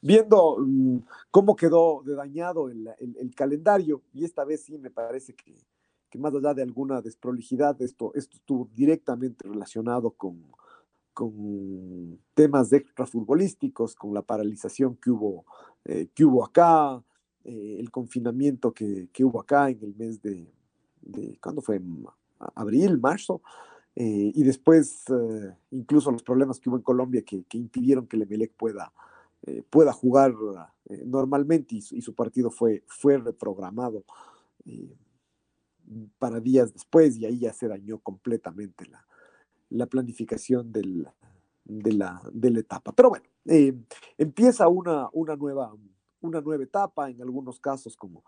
viendo 0.00 0.56
um, 0.56 1.02
cómo 1.30 1.54
quedó 1.54 2.02
de 2.04 2.14
dañado 2.14 2.68
el, 2.68 2.88
el, 2.98 3.16
el, 3.18 3.34
calendario, 3.34 4.02
y 4.12 4.24
esta 4.24 4.44
vez 4.44 4.62
sí 4.62 4.78
me 4.78 4.90
parece 4.90 5.34
que, 5.34 5.54
que 6.10 6.18
más 6.18 6.34
allá 6.34 6.54
de 6.54 6.62
alguna 6.62 7.00
desprolijidad, 7.00 7.80
esto, 7.80 8.12
esto 8.14 8.36
estuvo 8.36 8.68
directamente 8.74 9.46
relacionado 9.46 10.10
con, 10.10 10.42
con 11.12 12.18
temas 12.34 12.72
extrafutbolísticos, 12.72 13.94
con 13.94 14.14
la 14.14 14.22
paralización 14.22 14.96
que 14.96 15.10
hubo, 15.10 15.44
eh, 15.84 16.08
que 16.14 16.24
hubo 16.24 16.44
acá, 16.44 17.02
eh, 17.44 17.76
el 17.78 17.90
confinamiento 17.90 18.72
que, 18.72 19.08
que, 19.12 19.24
hubo 19.24 19.40
acá 19.40 19.70
en 19.70 19.82
el 19.82 19.94
mes 19.94 20.22
de, 20.22 20.52
de 21.02 21.38
¿cuándo 21.40 21.60
fue? 21.60 21.80
Abril, 22.54 22.98
marzo, 22.98 23.40
eh, 23.94 24.32
y 24.34 24.42
después 24.42 25.04
eh, 25.10 25.54
incluso 25.70 26.10
los 26.10 26.22
problemas 26.22 26.58
que 26.58 26.70
hubo 26.70 26.76
en 26.76 26.82
Colombia 26.82 27.22
que, 27.22 27.44
que 27.44 27.58
impidieron 27.58 28.06
que 28.06 28.16
el 28.16 28.22
Emelec 28.22 28.52
pueda, 28.54 28.90
eh, 29.42 29.62
pueda 29.68 29.92
jugar 29.92 30.34
normalmente 31.04 31.74
y, 31.74 31.78
y, 31.90 32.00
su 32.00 32.14
partido 32.14 32.50
fue, 32.50 32.82
fue 32.86 33.18
reprogramado 33.18 34.04
para 36.18 36.40
días 36.40 36.72
después 36.72 37.16
y 37.16 37.26
ahí 37.26 37.40
ya 37.40 37.52
se 37.52 37.68
dañó 37.68 37.98
completamente 37.98 38.86
la, 38.86 39.04
la 39.72 39.86
planificación 39.86 40.72
del, 40.72 41.08
de, 41.64 41.92
la, 41.92 42.22
de, 42.32 42.50
la, 42.50 42.60
etapa. 42.60 42.92
Pero 42.92 43.10
bueno, 43.10 43.24
eh, 43.46 43.74
empieza 44.18 44.68
una, 44.68 45.08
una, 45.12 45.36
nueva, 45.36 45.74
una 46.20 46.40
nueva 46.40 46.62
etapa, 46.62 47.10
en 47.10 47.20
algunos 47.22 47.60
casos 47.60 47.96
con 47.96 48.22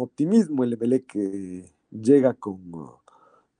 optimismo, 0.00 0.64
el 0.64 0.72
Emelec 0.72 1.14
eh, 1.14 1.64
llega 1.90 2.34
con, 2.34 2.72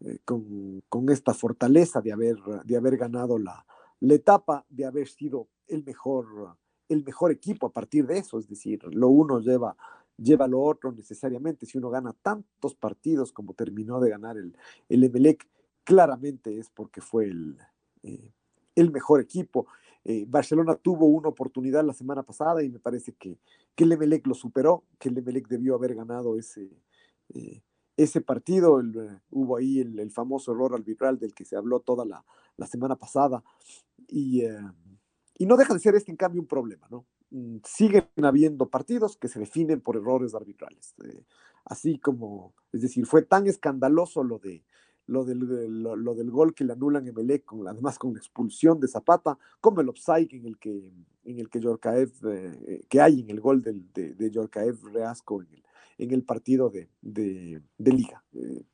eh, 0.00 0.18
con, 0.24 0.82
con, 0.88 1.08
esta 1.10 1.34
fortaleza 1.34 2.00
de 2.00 2.12
haber, 2.12 2.36
de 2.64 2.76
haber 2.76 2.96
ganado 2.96 3.38
la, 3.38 3.64
la, 4.00 4.14
etapa, 4.14 4.64
de 4.68 4.84
haber 4.84 5.08
sido 5.08 5.48
el 5.68 5.84
mejor, 5.84 6.56
el 6.88 7.04
mejor 7.04 7.30
equipo 7.30 7.66
a 7.66 7.72
partir 7.72 8.06
de 8.06 8.18
eso, 8.18 8.38
es 8.38 8.48
decir, 8.48 8.82
lo 8.92 9.08
uno 9.08 9.40
lleva 9.40 9.76
lleva 10.16 10.46
lo 10.46 10.60
otro 10.60 10.92
necesariamente. 10.92 11.66
Si 11.66 11.76
uno 11.76 11.90
gana 11.90 12.14
tantos 12.22 12.76
partidos 12.76 13.32
como 13.32 13.52
terminó 13.54 13.98
de 13.98 14.10
ganar 14.10 14.36
el, 14.36 14.56
el 14.88 15.02
Emelec, 15.02 15.48
claramente 15.84 16.58
es 16.58 16.70
porque 16.70 17.00
fue 17.00 17.26
el, 17.26 17.58
eh, 18.02 18.32
el 18.74 18.90
mejor 18.90 19.20
equipo. 19.20 19.66
Eh, 20.04 20.24
Barcelona 20.26 20.74
tuvo 20.74 21.06
una 21.06 21.28
oportunidad 21.28 21.84
la 21.84 21.92
semana 21.92 22.22
pasada 22.22 22.62
y 22.62 22.68
me 22.68 22.78
parece 22.78 23.12
que, 23.12 23.38
que 23.74 23.84
el 23.84 23.92
Emelec 23.92 24.26
lo 24.26 24.34
superó, 24.34 24.84
que 24.98 25.08
el 25.08 25.22
debió 25.48 25.74
haber 25.74 25.94
ganado 25.94 26.36
ese, 26.36 26.68
eh, 27.34 27.62
ese 27.96 28.20
partido. 28.20 28.82
hubo 29.30 29.56
ahí 29.56 29.80
el, 29.80 30.10
famoso 30.10 30.52
error 30.52 30.74
arbitral 30.74 31.18
del 31.18 31.34
que 31.34 31.44
se 31.44 31.56
habló 31.56 31.80
toda 31.80 32.04
la, 32.04 32.24
la 32.56 32.66
semana 32.66 32.96
pasada. 32.96 33.42
Y, 34.08 34.42
y 35.38 35.46
no 35.46 35.56
deja 35.56 35.72
de 35.72 35.80
ser 35.80 35.94
este, 35.94 36.10
en 36.10 36.16
cambio, 36.16 36.40
un 36.40 36.48
problema, 36.48 36.86
¿no? 36.90 37.06
Mm, 37.30 37.58
siguen 37.64 38.06
habiendo 38.22 38.68
partidos 38.68 39.16
que 39.16 39.28
se 39.28 39.40
definen 39.40 39.80
por 39.80 39.96
errores 39.96 40.34
arbitrales. 40.34 40.94
así 41.64 41.98
como, 41.98 42.54
es 42.72 42.82
decir, 42.82 43.06
fue 43.06 43.22
tan 43.22 43.46
escandaloso 43.46 44.22
lo 44.22 44.38
de 44.38 44.62
lo 45.06 45.24
del, 45.24 45.82
lo, 45.82 46.14
del 46.14 46.30
gol 46.30 46.54
que 46.54 46.64
le 46.64 46.72
anulan 46.72 47.06
en 47.06 47.14
Melec, 47.14 47.44
con, 47.44 47.66
además 47.68 47.98
con 47.98 48.12
la 48.12 48.18
expulsión 48.18 48.80
de 48.80 48.88
Zapata, 48.88 49.38
como 49.60 49.80
el 49.80 49.88
offside 49.88 50.32
en 50.32 50.46
el 50.46 50.58
que, 50.58 50.92
en 51.24 51.38
el 51.38 51.48
que 51.48 51.60
Yorkaev, 51.60 52.10
eh, 52.26 52.84
que 52.88 53.00
hay 53.00 53.20
en 53.20 53.30
el 53.30 53.40
gol 53.40 53.62
de, 53.62 53.74
de 54.14 54.30
Yorkaev 54.30 54.82
Reasco 54.92 55.42
en 55.42 55.48
el, 55.52 55.64
en 55.98 56.10
el 56.12 56.22
partido 56.24 56.70
de, 56.70 56.88
de, 57.02 57.92
Liga. 57.92 58.24
Eh, 58.34 58.64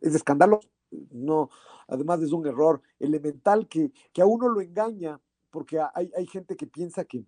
es 0.00 0.14
escandaloso, 0.14 0.68
no, 1.10 1.50
además 1.88 2.22
es 2.22 2.32
un 2.32 2.46
error 2.46 2.80
elemental 2.98 3.68
que, 3.68 3.92
que 4.12 4.22
a 4.22 4.26
uno 4.26 4.48
lo 4.48 4.60
engaña, 4.60 5.20
porque 5.50 5.80
hay, 5.94 6.10
hay 6.16 6.26
gente 6.26 6.56
que 6.56 6.66
piensa 6.66 7.04
que, 7.04 7.24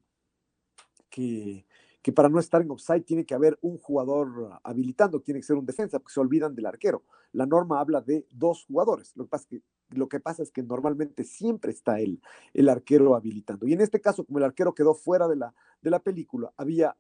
que, 1.10 1.66
que 2.02 2.12
para 2.12 2.28
no 2.28 2.40
estar 2.40 2.60
en 2.60 2.70
offside 2.70 3.04
tiene 3.04 3.24
que 3.24 3.34
haber 3.34 3.58
un 3.62 3.78
jugador 3.78 4.58
habilitando, 4.64 5.20
tiene 5.20 5.40
que 5.40 5.46
ser 5.46 5.56
un 5.56 5.64
defensa, 5.64 6.00
porque 6.00 6.12
se 6.12 6.20
olvidan 6.20 6.54
del 6.54 6.66
arquero. 6.66 7.04
La 7.32 7.46
norma 7.46 7.80
habla 7.80 8.00
de 8.00 8.26
dos 8.32 8.64
jugadores. 8.66 9.16
Lo 9.16 9.24
que 9.24 9.30
pasa 9.30 9.44
es 9.44 9.48
que, 9.48 9.62
lo 9.96 10.08
que, 10.08 10.20
pasa 10.20 10.42
es 10.42 10.50
que 10.50 10.62
normalmente 10.64 11.22
siempre 11.22 11.70
está 11.70 12.00
el, 12.00 12.20
el 12.54 12.68
arquero 12.68 13.14
habilitando. 13.14 13.68
Y 13.68 13.72
en 13.72 13.80
este 13.80 14.00
caso, 14.00 14.24
como 14.24 14.38
el 14.38 14.44
arquero 14.44 14.74
quedó 14.74 14.94
fuera 14.94 15.28
de 15.28 15.36
la, 15.36 15.54
de 15.80 15.90
la 15.90 16.00
película, 16.00 16.52
había 16.56 16.96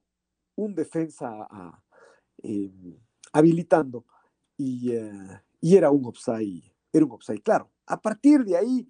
un 0.54 0.74
defensa 0.74 1.48
em, 2.38 2.96
habilitando 3.32 4.04
y, 4.56 4.92
eh, 4.92 5.40
y, 5.60 5.76
era 5.76 5.90
un 5.90 6.04
offside, 6.06 6.62
era 6.92 7.04
un 7.04 7.12
offside, 7.12 7.42
claro. 7.42 7.70
A 7.86 8.00
partir 8.00 8.44
de 8.44 8.56
ahí, 8.56 8.88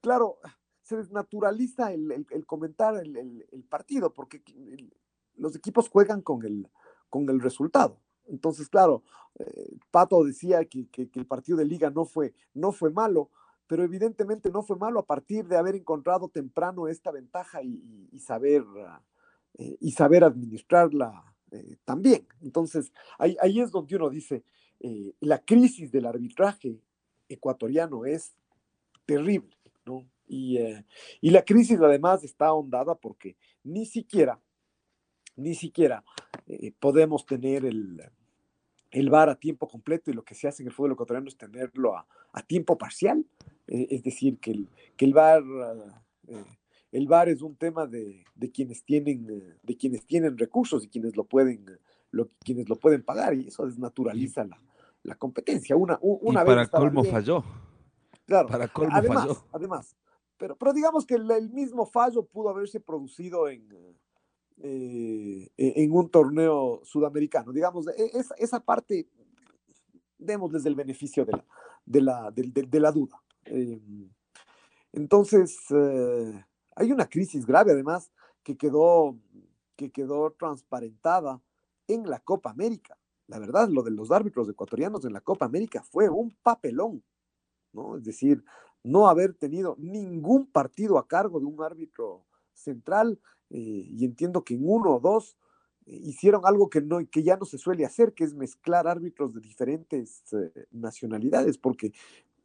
claro, 0.00 0.38
se 0.82 0.96
desnaturaliza 0.96 1.92
el, 1.92 2.26
el, 2.30 2.46
comentar 2.46 2.96
el, 2.96 3.16
el, 3.16 3.64
partido, 3.64 4.12
porque 4.12 4.42
los 5.40 5.56
equipos 5.56 5.88
juegan 5.88 6.20
con 6.20 6.44
el, 6.44 6.68
con 7.08 7.28
el 7.28 7.40
resultado. 7.40 7.98
Entonces, 8.28 8.68
claro, 8.68 9.02
eh, 9.38 9.76
Pato 9.90 10.22
decía 10.24 10.64
que, 10.64 10.86
el 11.14 11.26
partido 11.26 11.58
de 11.58 11.64
liga 11.64 11.90
no 11.90 12.04
fue, 12.04 12.34
no 12.54 12.72
fue 12.72 12.90
malo, 12.90 13.30
pero 13.66 13.82
evidentemente 13.82 14.50
no 14.50 14.62
fue 14.62 14.76
malo 14.76 15.00
a 15.00 15.06
partir 15.06 15.46
de 15.46 15.56
haber 15.56 15.74
encontrado 15.74 16.28
temprano 16.28 16.88
esta 16.88 17.10
ventaja 17.10 17.62
y, 17.62 18.18
saber, 18.18 18.64
eh, 19.58 19.76
y 19.80 19.92
saber 19.92 20.24
administrarla 20.24 21.24
eh, 21.50 21.76
también. 21.84 22.26
Entonces, 22.40 22.92
ahí, 23.18 23.36
ahí, 23.40 23.60
es 23.60 23.70
donde 23.70 23.96
uno 23.96 24.10
dice, 24.10 24.44
la 25.20 25.38
crisis 25.44 25.92
del 25.92 26.06
arbitraje 26.06 26.80
ecuatoriano 27.28 28.06
es 28.06 28.34
terrible, 29.04 29.56
¿no? 29.84 30.08
Y, 30.26 30.58
y 31.20 31.30
la 31.30 31.44
crisis 31.44 31.78
además 31.80 32.24
está 32.24 32.46
ahondada 32.46 32.94
porque 32.94 33.36
ni 33.62 33.84
siquiera 33.84 34.40
ni 35.40 35.54
siquiera 35.54 36.04
eh, 36.46 36.72
podemos 36.78 37.26
tener 37.26 37.64
el, 37.64 38.02
el 38.90 39.10
VAR 39.10 39.30
a 39.30 39.34
tiempo 39.36 39.68
completo 39.68 40.10
y 40.10 40.14
lo 40.14 40.24
que 40.24 40.34
se 40.34 40.48
hace 40.48 40.62
en 40.62 40.68
el 40.68 40.74
fútbol 40.74 40.92
ecuatoriano 40.92 41.28
es 41.28 41.36
tenerlo 41.36 41.96
a, 41.96 42.06
tiempo 42.46 42.78
parcial, 42.78 43.24
eh, 43.66 43.88
es 43.90 44.02
decir, 44.02 44.38
que 44.38 44.52
el, 44.52 44.68
que 44.96 45.04
el 45.04 45.14
VAR... 45.14 45.42
Eh, 46.28 46.44
el 46.92 47.06
VAR 47.06 47.28
es 47.28 47.40
un 47.40 47.54
tema 47.54 47.86
de, 47.86 48.24
quienes 48.52 48.82
tienen 48.82 49.24
de 49.62 49.76
quienes 49.76 50.04
tienen 50.06 50.36
recursos 50.36 50.84
y 50.84 50.88
quienes 50.88 51.16
lo 51.16 51.22
pueden 51.22 51.64
lo, 52.10 52.30
quienes 52.40 52.68
lo 52.68 52.74
pueden 52.74 53.04
pagar 53.04 53.32
y 53.34 53.46
eso 53.46 53.64
desnaturaliza 53.64 54.44
la, 54.44 54.60
la 55.04 55.14
competencia. 55.14 55.76
Una, 55.76 56.00
una 56.02 56.42
y 56.42 56.46
para 56.46 56.66
colmo 56.66 57.04
falló. 57.04 57.44
Claro 58.26 58.48
para 58.48 58.66
colmo 58.66 58.92
además, 58.92 59.20
falló. 59.20 59.44
además 59.52 59.96
pero 60.36 60.56
pero 60.56 60.72
digamos 60.72 61.04
que 61.04 61.14
el, 61.14 61.50
mismo 61.50 61.84
fallo 61.86 62.24
pudo 62.24 62.48
haberse 62.48 62.80
producido 62.80 63.48
en 63.48 63.68
eh, 64.62 65.50
e, 65.56 65.84
en 65.84 65.92
un 65.92 66.10
torneo 66.10 66.80
sudamericano. 66.84 67.52
Digamos, 67.52 67.88
e, 67.88 68.10
esa, 68.14 68.34
esa 68.36 68.60
parte, 68.60 69.08
démosles 70.18 70.66
el 70.66 70.74
beneficio 70.74 71.24
de 71.24 71.32
la, 71.32 71.44
de 71.86 72.00
la, 72.02 72.30
de, 72.30 72.80
la 72.80 72.92
duda. 72.92 73.22
Em, 73.44 74.10
entonces, 74.92 75.58
eh, 75.70 76.44
hay 76.76 76.92
una 76.92 77.06
crisis 77.08 77.46
grave 77.46 77.72
además 77.72 78.10
que 78.42 78.56
quedó, 78.56 79.16
que 79.76 79.90
quedó 79.90 80.32
transparentada 80.32 81.40
en 81.86 82.08
la 82.08 82.20
Copa 82.20 82.50
América. 82.50 82.98
La 83.28 83.38
verdad, 83.38 83.68
lo 83.68 83.82
de 83.82 83.92
los 83.92 84.10
árbitros 84.10 84.48
ecuatorianos 84.48 85.04
en 85.04 85.12
la 85.12 85.20
Copa 85.20 85.46
América 85.46 85.82
fue 85.82 86.08
un 86.08 86.36
papelón, 86.42 87.02
¿no? 87.72 87.96
Es 87.96 88.04
decir, 88.04 88.44
no 88.82 89.08
haber 89.08 89.34
tenido 89.34 89.76
ningún 89.78 90.46
partido 90.46 90.98
a 90.98 91.06
cargo 91.06 91.38
de 91.38 91.46
un 91.46 91.62
árbitro 91.62 92.24
central 92.52 93.20
eh, 93.50 93.86
y 93.90 94.04
entiendo 94.04 94.44
que 94.44 94.54
en 94.54 94.62
uno 94.64 94.96
o 94.96 95.00
dos 95.00 95.36
eh, 95.86 95.96
hicieron 95.96 96.42
algo 96.44 96.70
que, 96.70 96.80
no, 96.80 96.98
que 97.10 97.22
ya 97.22 97.36
no 97.36 97.44
se 97.44 97.58
suele 97.58 97.84
hacer, 97.84 98.14
que 98.14 98.24
es 98.24 98.34
mezclar 98.34 98.86
árbitros 98.86 99.34
de 99.34 99.40
diferentes 99.40 100.22
eh, 100.32 100.66
nacionalidades, 100.70 101.58
porque 101.58 101.92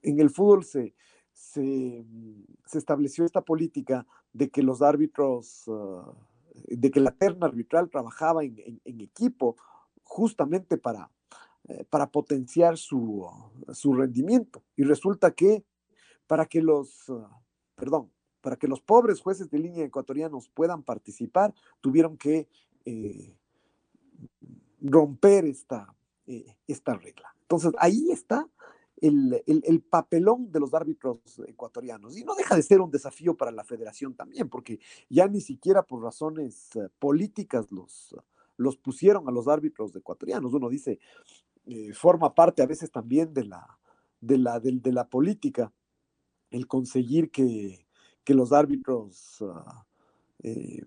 en 0.02 0.20
el 0.20 0.32
fútbol 0.32 0.64
se, 0.66 0.96
se, 1.32 2.04
mm, 2.08 2.44
se, 2.66 2.78
estableció 2.80 3.24
esta 3.24 3.42
política 3.42 4.08
de 4.34 4.50
que 4.50 4.64
los 4.64 4.82
árbitros, 4.82 5.66
ah, 5.68 6.12
de 6.68 6.90
que 6.90 7.00
la 7.00 7.12
terna 7.12 7.46
arbitral 7.46 7.90
trabajaba 7.90 8.44
en, 8.44 8.82
equipo 8.84 9.58
justamente 10.04 10.78
para, 10.78 11.12
para 11.90 12.08
potenciar 12.08 12.78
su, 12.78 13.28
su 13.74 13.94
rendimiento. 13.94 14.64
Y 14.76 14.84
resulta 14.84 15.32
que 15.32 15.66
para 16.28 16.46
que 16.46 16.62
los, 16.62 17.10
ah, 17.10 17.30
perdón, 17.76 18.12
para 18.46 18.58
que 18.58 18.68
los 18.68 18.80
pobres 18.80 19.22
jueces 19.22 19.50
de 19.50 19.58
línea 19.58 19.84
ecuatorianos 19.84 20.50
puedan 20.50 20.84
participar, 20.84 21.52
tuvieron 21.82 22.16
que 22.16 22.48
eh, 22.86 23.36
romper 24.80 25.46
esta, 25.46 25.92
eh, 26.28 26.56
esta 26.68 26.94
regla. 26.94 27.36
Entonces, 27.42 27.72
ahí 27.80 28.12
está 28.12 28.48
el, 29.02 29.84
papelón 29.90 30.52
de 30.52 30.60
los 30.60 30.76
árbitros 30.76 31.18
ecuatorianos. 31.48 32.16
Y 32.20 32.24
no 32.24 32.36
deja 32.36 32.56
de 32.56 32.62
ser 32.62 32.82
un 32.82 32.92
desafío 32.92 33.36
para 33.36 33.52
la 33.52 33.64
federación 33.64 34.14
también, 34.14 34.48
porque 34.48 34.80
ya 35.10 35.28
ni 35.28 35.42
siquiera 35.42 35.82
por 35.82 36.04
razones 36.04 36.76
eh, 36.76 36.88
políticas 37.00 37.72
los, 37.72 38.16
los 38.58 38.78
pusieron 38.78 39.28
a 39.28 39.32
los 39.32 39.48
árbitros 39.48 39.96
ecuatorianos. 39.96 40.54
Uno 40.54 40.70
dice, 40.70 41.00
forma 41.96 42.36
parte 42.36 42.62
a 42.62 42.68
veces 42.68 42.92
también 42.92 43.34
de 43.34 43.46
la, 43.46 43.80
de 44.22 44.38
la, 44.38 44.60
de 44.60 44.92
la 44.92 45.08
política 45.08 45.74
el 46.52 46.68
conseguir 46.68 47.32
que, 47.32 47.85
que 48.26 48.34
los 48.34 48.52
árbitros 48.52 49.38
ah, 49.42 49.86
eh, 50.44 50.84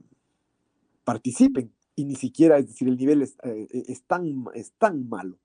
participen 1.05 1.73
y 1.95 2.05
ni 2.05 2.17
siquiera, 2.17 2.59
es 2.59 2.67
decir, 2.67 2.89
el 2.89 2.97
nivel 2.97 3.23
es, 3.23 3.37
eh, 3.43 3.67
e, 3.71 3.97
tan, 4.07 4.45
es 4.55 4.73
tan 4.73 5.09
malo. 5.09 5.39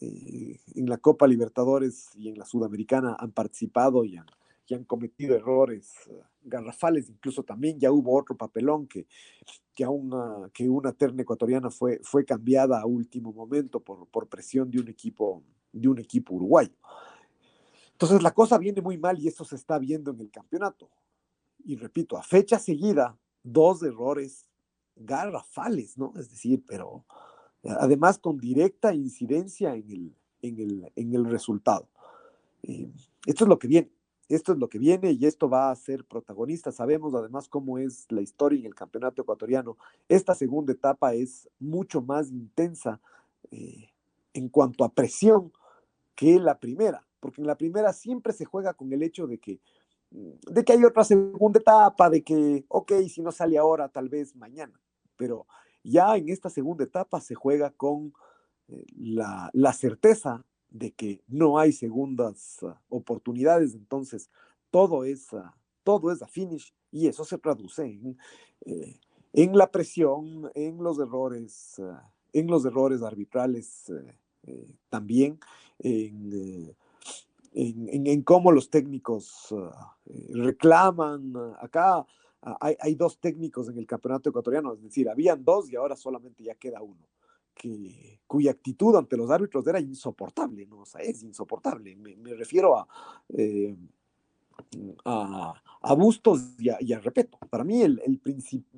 Eh, 0.00 0.60
en 0.74 0.88
la 0.88 0.98
Copa 0.98 1.26
Libertadores 1.26 2.10
y 2.14 2.28
en 2.28 2.36
la 2.38 2.44
Sudamericana 2.44 3.16
han 3.18 3.32
participado 3.32 4.04
y 4.04 4.16
han, 4.16 4.26
cometido 4.86 5.36
errores 5.36 5.92
ah, 6.08 6.26
garrafales, 6.42 7.10
incluso 7.10 7.42
también 7.42 7.78
ya 7.78 7.92
hubo 7.92 8.18
otro 8.18 8.36
papelón 8.36 8.86
que, 8.86 9.06
que, 9.74 9.86
una, 9.86 10.48
que 10.54 10.66
una 10.66 10.92
terna 10.92 11.22
ecuatoriana 11.22 11.70
fue, 11.70 12.00
fue 12.02 12.24
cambiada 12.24 12.80
a 12.80 12.86
último 12.86 13.34
momento 13.34 13.80
por, 13.80 14.06
por 14.06 14.28
presión 14.28 14.70
de 14.70 14.80
un 14.80 14.88
equipo, 14.88 15.42
de 15.72 15.88
un 15.88 15.98
equipo 15.98 16.34
uruguayo. 16.34 16.72
Entonces 17.90 18.22
la 18.22 18.32
cosa 18.32 18.56
viene 18.56 18.80
muy 18.80 18.96
mal 18.96 19.18
y 19.18 19.28
eso 19.28 19.44
se 19.44 19.56
está 19.56 19.78
viendo 19.78 20.10
en 20.10 20.20
el 20.20 20.30
campeonato 20.30 20.88
y 21.64 21.76
repito, 21.76 22.16
a 22.16 22.22
fecha 22.22 22.58
seguida, 22.58 23.18
dos 23.42 23.82
errores 23.82 24.48
garrafales, 24.96 25.98
¿no? 25.98 26.12
Es 26.16 26.30
decir, 26.30 26.64
pero 26.66 27.04
además 27.64 28.18
con 28.18 28.38
directa 28.38 28.94
incidencia 28.94 29.74
en 29.74 29.90
el, 29.90 30.16
en 30.42 30.60
el, 30.60 30.92
en 30.96 31.14
el 31.14 31.24
resultado. 31.24 31.88
Eh, 32.62 32.90
esto 33.26 33.44
es 33.44 33.48
lo 33.48 33.58
que 33.58 33.68
viene, 33.68 33.90
esto 34.28 34.52
es 34.52 34.58
lo 34.58 34.68
que 34.68 34.78
viene 34.78 35.12
y 35.12 35.26
esto 35.26 35.48
va 35.48 35.70
a 35.70 35.76
ser 35.76 36.04
protagonista. 36.04 36.72
Sabemos 36.72 37.14
además 37.14 37.48
cómo 37.48 37.78
es 37.78 38.06
la 38.10 38.20
historia 38.20 38.60
en 38.60 38.66
el 38.66 38.74
campeonato 38.74 39.22
ecuatoriano. 39.22 39.76
Esta 40.08 40.34
segunda 40.34 40.72
etapa 40.72 41.14
es 41.14 41.48
mucho 41.58 42.02
más 42.02 42.30
intensa 42.30 43.00
eh, 43.50 43.90
en 44.34 44.48
cuanto 44.48 44.84
a 44.84 44.92
presión 44.92 45.52
que 46.14 46.38
la 46.38 46.58
primera, 46.58 47.06
porque 47.20 47.40
en 47.40 47.46
la 47.46 47.56
primera 47.56 47.92
siempre 47.92 48.32
se 48.32 48.44
juega 48.44 48.74
con 48.74 48.92
el 48.92 49.02
hecho 49.02 49.26
de 49.26 49.38
que 49.38 49.60
de 50.12 50.64
que 50.64 50.72
hay 50.72 50.84
otra 50.84 51.04
segunda 51.04 51.58
etapa, 51.58 52.10
de 52.10 52.22
que, 52.22 52.64
ok, 52.68 52.92
si 53.08 53.22
no 53.22 53.32
sale 53.32 53.56
ahora, 53.56 53.88
tal 53.88 54.08
vez 54.08 54.36
mañana, 54.36 54.78
pero 55.16 55.46
ya 55.82 56.16
en 56.16 56.28
esta 56.28 56.50
segunda 56.50 56.84
etapa 56.84 57.20
se 57.20 57.34
juega 57.34 57.70
con 57.70 58.12
eh, 58.68 58.84
la, 58.94 59.72
certeza 59.72 60.44
de 60.70 60.92
que 60.92 61.22
no 61.28 61.58
hay 61.58 61.72
segundas 61.72 62.58
ah, 62.62 62.80
oportunidades, 62.88 63.74
entonces 63.74 64.30
todo 64.70 65.04
es, 65.04 65.32
ah, 65.32 65.56
todo 65.82 66.12
es 66.12 66.22
a 66.22 66.28
finish 66.28 66.74
y 66.90 67.08
eso 67.08 67.24
se 67.24 67.38
traduce 67.38 67.84
en, 67.84 68.18
eh, 68.66 69.00
en 69.32 69.56
la 69.56 69.70
presión, 69.70 70.50
en 70.54 70.82
los 70.82 70.98
errores, 70.98 71.80
ah, 71.80 72.10
en 72.32 72.46
los 72.46 72.64
errores 72.64 73.02
arbitrales 73.02 73.90
eh, 74.44 74.68
también, 74.88 75.38
en, 75.78 76.74
en, 77.54 78.22
cómo 78.22 78.52
los 78.52 78.70
técnicos 78.70 79.48
ah, 79.52 79.96
reclaman. 80.30 81.32
Acá 81.60 82.06
ah, 82.42 82.58
hay, 82.60 82.94
dos 82.94 83.18
técnicos 83.18 83.68
en 83.68 83.78
el 83.78 83.86
campeonato 83.86 84.30
ecuatoriano, 84.30 84.74
es 84.74 84.82
decir, 84.82 85.08
habían 85.08 85.44
dos 85.44 85.70
y 85.70 85.76
ahora 85.76 85.96
solamente 85.96 86.44
ya 86.44 86.54
queda 86.54 86.82
uno. 86.82 87.08
Que, 87.54 88.20
cuya 88.26 88.52
actitud 88.52 88.96
ante 88.96 89.16
los 89.16 89.30
árbitros 89.30 89.66
era 89.66 89.78
insoportable, 89.78 90.66
¿no? 90.66 90.80
O 90.80 90.86
sea, 90.86 91.02
es 91.02 91.22
insoportable. 91.22 91.94
Me, 91.96 92.16
me 92.16 92.34
refiero 92.34 92.78
a, 92.78 92.88
a, 95.04 95.94
Bustos 95.94 96.54
y 96.58 96.92
a, 96.92 97.00
Repeto. 97.00 97.38
Para 97.50 97.64
mí 97.64 97.82
el, 97.82 98.00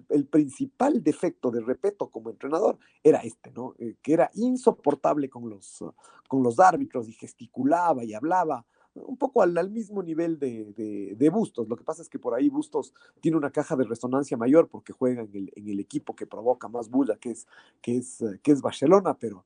el, 0.08 0.26
principal 0.26 1.02
defecto 1.02 1.50
de 1.50 1.60
Repeto 1.60 2.08
como 2.08 2.30
entrenador 2.30 2.78
era 3.02 3.18
este, 3.20 3.50
¿no? 3.52 3.74
Eh, 3.78 3.96
que 4.02 4.12
era 4.12 4.30
insoportable 4.34 5.28
con 5.28 5.48
los, 5.48 5.84
con 6.28 6.42
los 6.42 6.58
árbitros 6.58 7.08
y 7.08 7.12
gesticulaba 7.12 8.04
y 8.04 8.14
hablaba 8.14 8.64
un 8.94 9.16
poco 9.16 9.42
al, 9.42 9.70
mismo 9.70 10.02
nivel 10.02 10.38
de, 10.38 10.72
de, 11.16 11.30
Bustos. 11.30 11.68
Lo 11.68 11.76
que 11.76 11.84
pasa 11.84 12.02
es 12.02 12.08
que 12.08 12.18
por 12.18 12.34
ahí 12.34 12.48
Bustos 12.48 12.94
tiene 13.20 13.36
una 13.36 13.50
caja 13.50 13.76
de 13.76 13.84
resonancia 13.84 14.36
mayor 14.36 14.68
porque 14.68 14.92
juega 14.92 15.22
en 15.22 15.30
el, 15.34 15.52
en 15.56 15.68
el 15.68 15.80
equipo 15.80 16.14
que 16.14 16.26
provoca 16.26 16.68
más 16.68 16.88
bulla, 16.88 17.16
que 17.16 17.32
es, 17.32 17.46
que 17.82 17.96
es, 17.96 18.22
que 18.42 18.52
es 18.52 18.62
Barcelona, 18.62 19.16
pero, 19.18 19.44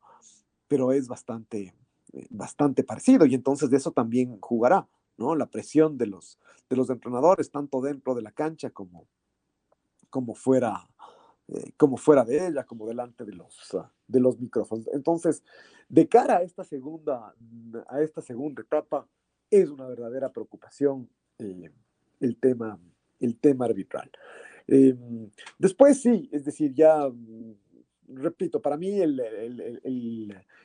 pero 0.67 0.93
es 0.93 1.09
bastante, 1.09 1.75
eh, 2.13 2.27
bastante 2.31 2.85
parecido 2.85 3.25
y 3.25 3.35
entonces 3.35 3.71
de 3.71 3.79
eso 3.79 3.91
también 3.91 4.39
jugará. 4.41 4.87
¿No? 5.19 5.35
La 5.35 5.47
presión 5.47 5.99
de 5.99 6.07
los, 6.07 6.39
de 6.71 6.77
los 6.77 6.89
entrenadores, 6.91 7.51
tanto 7.51 7.81
dentro 7.81 8.15
de 8.15 8.23
la 8.23 8.33
cancha 8.33 8.71
como, 8.71 9.07
como, 10.09 10.35
fuera, 10.35 10.89
eh, 11.49 11.73
como 11.77 11.97
fuera 11.97 12.25
de 12.25 12.47
ella, 12.47 12.65
como 12.65 12.87
delante 12.87 13.25
de 13.25 13.35
los, 13.35 13.75
ah, 13.75 13.91
de 14.07 14.21
los 14.21 14.39
micrófonos. 14.39 14.89
Entonces, 14.93 15.43
de 15.89 16.09
cara 16.09 16.39
a 16.39 16.43
esta 16.43 16.65
segunda, 16.65 17.35
a 17.89 18.01
esta 18.01 18.23
segunda 18.23 18.63
etapa, 18.63 19.07
es 19.51 19.69
una 19.69 19.87
verdadera 19.87 20.31
preocupación 20.31 21.09
eh, 21.39 21.71
el, 22.21 22.37
tema, 22.37 22.79
el 23.21 23.37
tema 23.39 23.65
arbitral. 23.67 24.11
Em, 24.67 25.31
después 25.59 26.01
sí, 26.01 26.29
es 26.31 26.45
decir, 26.45 26.75
ya 26.75 27.11
repito, 28.09 28.61
para 28.61 28.77
mí 28.77 29.01
el, 29.01 29.21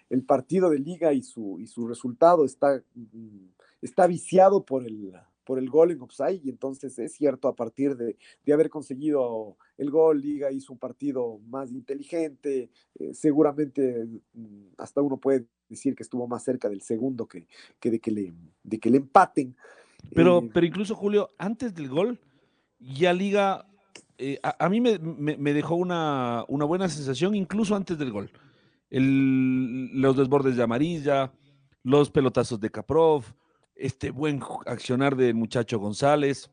el, 0.10 0.26
partido 0.26 0.70
de 0.70 0.80
liga 0.80 1.13
y 1.13 1.22
su, 1.22 1.60
y 1.60 1.68
su 1.68 1.88
resultado 1.88 2.46
está 2.46 2.82
mm, 2.96 3.48
está 3.84 4.08
viciado 4.08 4.65
por 4.65 4.86
el, 4.86 5.13
por 5.43 5.60
el 5.60 5.69
gol 5.69 5.91
en 5.91 6.02
offside 6.02 6.41
y 6.43 6.50
entonces 6.50 6.98
es 7.00 7.13
cierto, 7.13 7.48
a 7.48 7.56
partir 7.56 7.96
de, 7.96 8.17
haber 8.52 8.69
conseguido 8.69 9.58
el 9.78 9.91
gol, 9.91 10.22
Liga 10.22 10.52
hizo 10.52 10.74
un 10.74 10.80
partido 10.80 11.39
más 11.48 11.72
inteligente, 11.72 12.69
eh, 13.00 13.13
seguramente 13.13 14.08
mm, 14.34 14.74
hasta 14.78 15.02
uno 15.02 15.17
puede 15.17 15.46
decir 15.69 15.96
que 15.96 16.04
estuvo 16.04 16.28
más 16.28 16.43
cerca 16.43 16.69
del 16.69 16.82
segundo 16.82 17.28
que, 17.28 17.48
de, 17.82 18.00
que 18.00 18.12
le, 18.12 18.34
de 18.63 18.80
que 18.80 18.89
le 18.89 18.98
empaten. 18.98 19.56
Pero, 20.13 20.39
eh, 20.39 20.50
pero 20.54 20.65
incluso 20.65 20.96
Julio, 20.96 21.30
antes 21.38 21.74
del 21.74 21.89
gol, 21.89 22.19
ya 22.80 23.13
Liga, 23.13 23.65
eh, 24.17 24.39
a, 24.43 24.69
mí 24.69 24.82
me, 24.82 25.54
dejó 25.54 25.76
una, 25.76 26.46
una, 26.48 26.65
buena 26.65 26.88
sensación 26.89 27.36
incluso 27.36 27.76
antes 27.76 27.98
del 27.98 28.12
gol. 28.12 28.30
El, 28.89 29.89
los 30.00 30.15
desbordes 30.15 30.56
de 30.56 30.63
amarilla, 30.63 31.32
los 31.84 32.12
pelotazos 32.12 32.60
de 32.60 32.69
Kaprov, 32.69 33.24
este 33.76 34.12
buen 34.12 34.42
accionar 34.66 35.16
del 35.16 35.36
muchacho 35.36 35.80
González. 35.80 36.50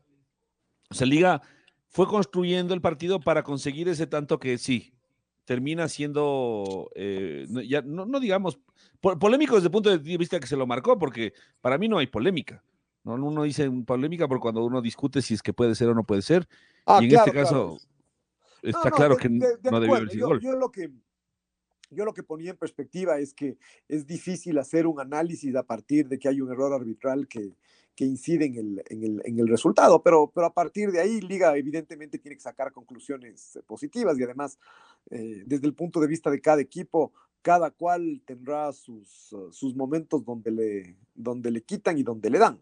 O 0.89 0.93
sea, 0.93 1.07
Liga 1.07 1.41
fue 1.89 2.07
construyendo 2.07 2.73
el 2.73 2.81
partido 2.81 3.19
para 3.19 3.43
conseguir 3.43 3.87
ese 3.89 4.07
tanto 4.07 4.39
que 4.39 4.57
sí, 4.57 4.93
termina 5.45 5.87
siendo, 5.87 6.89
eh, 6.95 7.45
ya 7.67 7.81
no, 7.81 8.19
digamos, 8.19 8.59
polémico 9.01 9.55
desde 9.55 9.67
el 9.67 9.71
punto 9.71 9.89
de 9.89 10.17
vista 10.17 10.39
que 10.39 10.47
se 10.47 10.55
lo 10.55 10.67
marcó, 10.67 10.97
porque 10.97 11.33
para 11.59 11.77
mí 11.77 11.87
no 11.87 11.97
hay 11.97 12.07
polémica. 12.07 12.63
¿no? 13.03 13.15
Uno 13.15 13.43
dice 13.43 13.69
polémica 13.85 14.27
por 14.27 14.39
cuando 14.39 14.63
uno 14.63 14.81
discute 14.81 15.21
si 15.21 15.33
es 15.33 15.41
que 15.41 15.53
puede 15.53 15.75
ser 15.75 15.89
o 15.89 15.95
no 15.95 16.03
puede 16.03 16.21
ser. 16.21 16.47
Ah, 16.85 16.99
y 17.01 17.05
en 17.05 17.15
este 17.15 17.31
caso 17.31 17.77
está 18.61 18.91
claro 18.91 19.17
que 19.17 19.29
no 19.29 19.79
debió 19.79 19.95
haber 19.95 20.09
sido 20.09 20.27
gol. 20.27 20.39
Yo 20.39 20.55
lo 20.55 20.71
que, 20.71 20.91
yo 21.91 22.05
lo 22.05 22.13
que 22.13 22.23
ponía 22.23 22.51
en 22.51 22.57
perspectiva 22.57 23.19
es 23.19 23.33
que 23.33 23.57
es 23.87 24.07
difícil 24.07 24.57
hacer 24.57 24.87
un 24.87 24.99
análisis 24.99 25.55
a 25.55 25.63
partir 25.63 26.07
de 26.07 26.17
que 26.17 26.27
hay 26.29 26.41
un 26.41 26.51
error 26.51 26.73
arbitral 26.73 27.27
que, 27.27 27.51
que 27.95 28.05
incide 28.05 28.45
en 28.45 28.55
el, 28.55 28.83
en, 28.89 29.03
el, 29.03 29.21
en 29.25 29.39
el, 29.39 29.47
resultado, 29.47 30.01
pero, 30.01 30.31
pero 30.33 30.47
a 30.47 30.53
partir 30.53 30.91
de 30.91 30.99
ahí 30.99 31.21
Liga 31.21 31.55
evidentemente 31.57 32.17
tiene 32.17 32.35
que 32.35 32.41
sacar 32.41 32.71
conclusiones 32.71 33.55
eh, 33.55 33.61
positivas 33.65 34.17
y 34.17 34.23
además 34.23 34.57
eh, 35.09 35.43
desde 35.45 35.67
el 35.67 35.73
punto 35.73 35.99
de 35.99 36.07
vista 36.07 36.31
de 36.31 36.41
cada 36.41 36.61
equipo, 36.61 37.13
cada 37.41 37.71
cual 37.71 38.21
tendrá 38.25 38.71
sus, 38.71 39.35
sus 39.51 39.75
momentos 39.75 40.23
donde 40.23 40.51
le, 40.51 40.97
donde 41.13 41.51
le 41.51 41.61
quitan 41.61 41.97
y 41.97 42.03
donde 42.03 42.29
le 42.29 42.39
dan. 42.39 42.61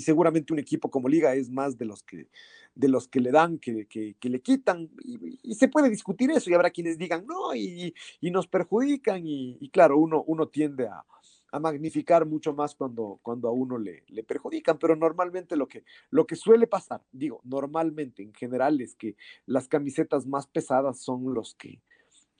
Seguramente 0.00 0.52
un 0.52 0.58
equipo 0.58 0.90
como 0.90 1.08
Liga 1.08 1.34
es 1.34 1.50
más 1.50 1.76
de 1.78 1.84
los 1.84 2.02
que, 2.02 2.28
de 2.74 2.88
los 2.88 3.08
que 3.08 3.20
le 3.20 3.30
dan 3.32 3.58
que, 3.58 3.86
que, 3.86 4.28
le 4.28 4.40
quitan, 4.40 4.90
y, 5.02 5.54
se 5.54 5.68
puede 5.68 5.90
discutir 5.90 6.30
eso, 6.30 6.50
y 6.50 6.54
habrá 6.54 6.70
quienes 6.70 6.98
digan 6.98 7.26
no, 7.26 7.54
y, 7.54 7.94
y 8.20 8.30
nos 8.30 8.46
perjudican, 8.46 9.22
y, 9.24 9.68
claro, 9.70 9.98
uno, 9.98 10.22
uno 10.26 10.48
tiende 10.48 10.86
a, 10.86 11.04
a, 11.50 11.58
magnificar 11.58 12.26
mucho 12.26 12.52
más 12.54 12.74
cuando, 12.74 13.18
cuando 13.22 13.48
a 13.48 13.52
uno 13.52 13.78
le, 13.78 14.04
le 14.08 14.22
perjudican, 14.22 14.78
pero 14.78 14.96
normalmente 14.96 15.56
lo 15.56 15.66
que, 15.66 15.84
lo 16.10 16.26
que 16.26 16.36
suele 16.36 16.66
pasar, 16.66 17.02
digo, 17.10 17.40
normalmente 17.44 18.22
en 18.22 18.32
general 18.32 18.80
es 18.80 18.94
que 18.94 19.16
las 19.46 19.68
camisetas 19.68 20.26
más 20.26 20.46
pesadas 20.46 21.00
son 21.00 21.34
los 21.34 21.54
que, 21.54 21.80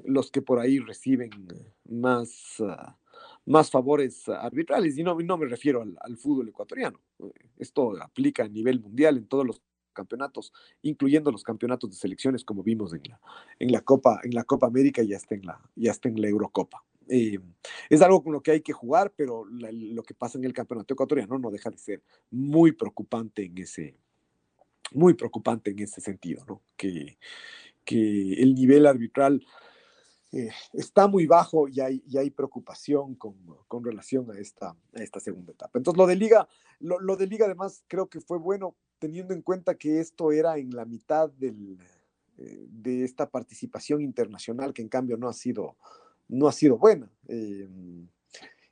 los 0.05 0.31
que 0.31 0.43
por 0.43 0.59
ahí 0.59 0.79
reciben 0.79 1.31
más... 1.85 2.61
Ah, 2.61 2.97
más 3.49 3.71
favores 3.71 4.29
arbitrales, 4.29 4.99
y 4.99 5.03
no, 5.03 5.17
me 5.17 5.47
refiero 5.47 5.83
al, 5.83 6.17
fútbol 6.17 6.49
ecuatoriano. 6.49 7.01
Esto 7.57 8.01
aplica 8.03 8.45
a 8.45 8.49
nivel 8.49 8.81
mundial 8.81 9.17
en 9.17 9.27
todos 9.27 9.47
los 9.47 9.63
campeonatos, 9.93 10.53
incluyendo 10.83 11.33
los 11.33 11.43
campeonatos 11.43 11.91
de 11.91 11.97
selecciones, 11.97 12.45
como 12.45 12.63
vimos 12.63 12.93
en 12.93 13.03
la, 13.09 13.21
en 13.59 13.73
la, 13.73 13.81
Copa, 13.81 14.21
en 14.23 14.35
la 14.35 14.45
Copa 14.45 14.67
América 14.67 15.03
y 15.03 15.15
hasta 15.15 15.35
en 15.35 15.47
la, 15.47 15.61
y 15.75 15.89
hasta 15.89 16.09
en 16.09 16.21
la 16.21 16.29
Eurocopa. 16.29 16.85
Eh, 17.09 17.39
es 17.89 18.03
algo 18.03 18.23
con 18.23 18.35
lo 18.35 18.43
que 18.43 18.51
hay 18.51 18.61
que 18.61 18.75
jugar, 18.75 19.15
pero 19.17 19.47
lo 19.47 20.03
que 20.03 20.15
pasa 20.15 20.37
en 20.37 20.45
el 20.45 20.53
campeonato 20.53 20.93
ecuatoriano 20.93 21.39
no 21.39 21.51
deja 21.51 21.71
de 21.71 21.79
ser 21.79 22.03
muy 22.31 22.73
preocupante 22.73 23.47
en 23.47 23.57
ese, 23.57 23.97
muy 24.93 25.15
preocupante 25.15 25.71
en 25.71 25.79
ese 25.79 26.03
sentido, 26.03 26.45
¿no? 26.47 26.63
Que, 26.77 27.19
que 27.85 28.35
el 28.35 28.55
nivel 28.55 28.87
arbitral 28.87 29.43
eh, 30.31 30.51
está 30.75 31.09
muy 31.09 31.27
bajo 31.27 31.69
y 31.69 31.81
hay, 31.81 32.03
y 32.07 32.19
hay 32.19 32.31
preocupación 32.31 33.14
con, 33.14 33.35
con, 33.67 33.83
relación 33.83 34.31
a 34.31 34.38
esta, 34.38 34.77
esta 34.93 35.21
segunda 35.21 35.53
etapa. 35.53 35.79
Entonces, 35.79 35.97
lo 35.97 36.07
de 36.07 36.17
Liga, 36.17 36.47
lo, 36.81 37.01
lo, 37.01 37.17
de 37.17 37.27
Liga 37.27 37.47
además 37.47 37.83
creo 37.88 38.09
que 38.09 38.21
fue 38.21 38.37
bueno 38.38 38.77
teniendo 38.99 39.33
en 39.33 39.41
cuenta 39.41 39.77
que 39.77 40.01
esto 40.01 40.31
era 40.31 40.59
en 40.59 40.71
la 40.71 40.85
mitad 40.85 41.31
del, 41.31 41.79
eh, 42.37 42.67
de 42.69 43.05
esta 43.05 43.31
participación 43.31 44.03
internacional 44.03 44.75
que 44.75 44.83
en 44.83 44.88
cambio 44.88 45.17
no 45.17 45.29
ha 45.29 45.33
sido, 45.33 45.77
no 46.29 46.47
ha 46.47 46.53
sido 46.53 46.77
buena. 46.77 47.11
Eh, 47.27 47.67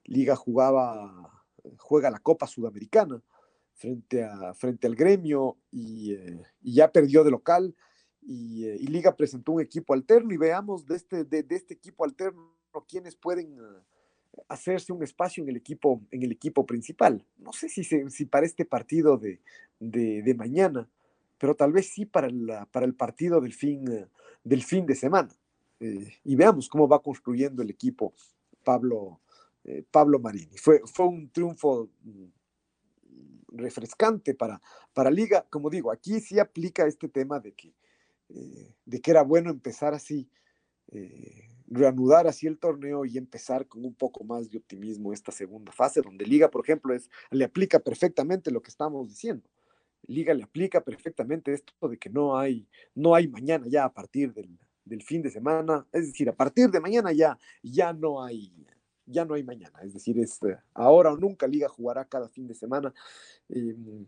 Liga 0.04 0.36
jugaba, 0.36 1.46
juega 1.78 2.10
la 2.10 2.18
Copa 2.18 2.46
Sudamericana 2.46 3.22
frente, 3.72 4.24
a, 4.24 4.52
frente 4.52 4.86
al 4.86 4.94
gremio 4.94 5.56
y 5.72 6.16
ya 6.62 6.92
perdió 6.92 7.24
de 7.24 7.30
local 7.30 7.74
eh, 8.28 8.76
y, 8.80 8.86
Liga 8.86 9.14
presentó 9.14 9.52
un 9.52 9.60
equipo 9.60 9.94
alterno 9.94 10.32
y 10.32 10.36
veamos 10.36 10.86
de 10.86 10.96
este, 10.96 11.24
de, 11.24 11.44
este 11.50 11.74
equipo 11.74 12.04
alterno 12.04 12.54
quiénes 12.88 13.16
pueden 13.16 13.54
eh, 13.54 14.42
hacerse 14.48 14.92
un 14.92 15.02
espacio 15.02 15.42
en 15.42 15.48
el 15.48 15.56
equipo, 15.56 16.02
en 16.10 16.22
el 16.22 16.32
equipo 16.32 16.66
principal. 16.66 17.24
No 17.38 17.52
sé 17.52 17.68
si, 17.68 17.84
si 17.84 18.24
para 18.26 18.44
este 18.44 18.66
partido 18.66 19.16
de, 19.16 19.40
de, 19.80 20.34
mañana, 20.34 20.88
pero 21.38 21.54
tal 21.54 21.72
vez 21.72 21.88
sí 21.88 22.04
para, 22.04 22.28
la, 22.28 22.66
para 22.66 22.84
el 22.84 22.94
partido 22.94 23.40
del 23.40 23.54
fin, 23.54 23.90
eh, 23.90 24.08
del 24.44 24.62
fin 24.62 24.84
de 24.84 24.94
semana. 24.94 25.34
y 25.80 26.36
veamos 26.36 26.68
cómo 26.68 26.88
va 26.88 27.02
construyendo 27.02 27.62
el 27.62 27.70
equipo 27.70 28.12
Pablo, 28.64 29.20
Pablo 29.90 30.18
Marini. 30.18 30.58
Fue, 30.58 30.82
fue 30.84 31.06
un 31.06 31.30
triunfo 31.30 31.88
mm, 32.02 32.26
refrescante 33.56 34.34
para, 34.34 34.60
para 34.92 35.10
Liga. 35.10 35.46
Como 35.48 35.70
digo, 35.70 35.90
aquí 35.90 36.20
sí 36.20 36.38
aplica 36.38 36.86
este 36.86 37.08
tema 37.08 37.40
de 37.40 37.52
que 37.52 37.72
eh, 38.28 38.74
de 38.84 39.00
que 39.00 39.10
era 39.10 39.22
bueno 39.22 39.50
empezar 39.50 39.94
así, 39.94 40.28
eh, 40.88 41.48
reanudar 41.68 42.26
así 42.26 42.46
el 42.46 42.58
torneo 42.58 43.04
y 43.04 43.18
empezar 43.18 43.66
con 43.66 43.84
un 43.84 43.94
poco 43.94 44.24
más 44.24 44.50
de 44.50 44.58
optimismo 44.58 45.12
esta 45.12 45.32
segunda 45.32 45.72
fase, 45.72 46.02
donde 46.02 46.26
Liga, 46.26 46.50
por 46.50 46.64
ejemplo, 46.64 46.94
es, 46.94 47.10
le 47.30 47.44
aplica 47.44 47.78
perfectamente 47.78 48.50
lo 48.50 48.62
que 48.62 48.70
estamos 48.70 49.08
diciendo. 49.08 49.48
Liga 50.06 50.34
le 50.34 50.44
aplica 50.44 50.82
perfectamente 50.82 51.52
esto 51.52 51.88
de 51.88 51.98
que 51.98 52.10
no 52.10 52.38
hay, 52.38 52.68
no 52.94 53.14
hay 53.14 53.28
mañana 53.28 53.66
ya 53.68 53.84
a 53.84 53.92
partir 53.92 54.32
del, 54.32 55.02
fin 55.02 55.20
de 55.20 55.30
semana, 55.30 55.86
es 55.92 56.06
decir, 56.06 56.28
a 56.28 56.34
partir 56.36 56.70
de 56.70 56.80
mañana 56.80 57.12
ya, 57.12 57.36
ya 57.62 57.92
no 57.92 58.22
hay, 58.22 58.52
ya 59.04 59.24
no 59.24 59.34
hay 59.34 59.42
mañana, 59.42 59.80
es 59.82 59.92
decir, 59.92 60.18
es 60.20 60.38
ahora 60.74 61.12
o 61.12 61.16
nunca 61.16 61.46
Liga 61.48 61.68
jugará 61.68 62.04
cada 62.04 62.28
fin 62.28 62.46
de 62.46 62.54
semana. 62.54 62.94
Em, 63.48 64.06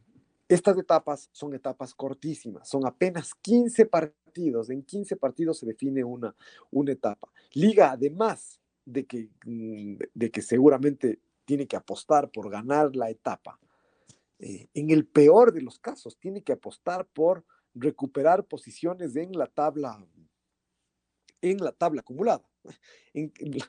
Estas 0.49 0.79
etapas 0.79 1.29
son 1.31 1.55
etapas 1.55 1.95
cortísimas, 1.95 2.69
son 2.69 2.87
apenas 2.87 3.35
15 3.35 3.87
partidos. 3.87 4.71
En 4.71 4.83
15 4.83 5.17
partidos 5.17 5.59
se 5.59 5.67
define 5.67 6.03
una, 6.03 6.35
una 6.71 6.93
etapa. 6.93 7.31
Liga, 7.53 7.93
además 7.93 8.61
de 8.85 9.07
que, 9.07 9.29
mm, 9.45 9.97
de 10.15 10.31
que 10.31 10.41
seguramente 10.41 11.21
tiene 11.45 11.67
que 11.67 11.77
apostar 11.77 12.31
por 12.31 12.51
ganar 12.51 12.97
la 12.97 13.11
etapa, 13.11 13.61
eh, 14.39 14.69
en 14.73 14.91
el 14.91 15.07
peor 15.07 15.53
de 15.53 15.63
los 15.63 15.79
casos, 15.79 16.17
tiene 16.19 16.43
que 16.43 16.53
apostar 16.53 17.07
por 17.07 17.45
recuperar 17.75 18.45
posiciones 18.47 19.17
en 19.17 19.33
la 19.33 19.47
tabla 19.47 20.07
en 21.41 21.59
la 21.59 21.73
tabla 21.73 22.01
acumulada. 22.01 22.45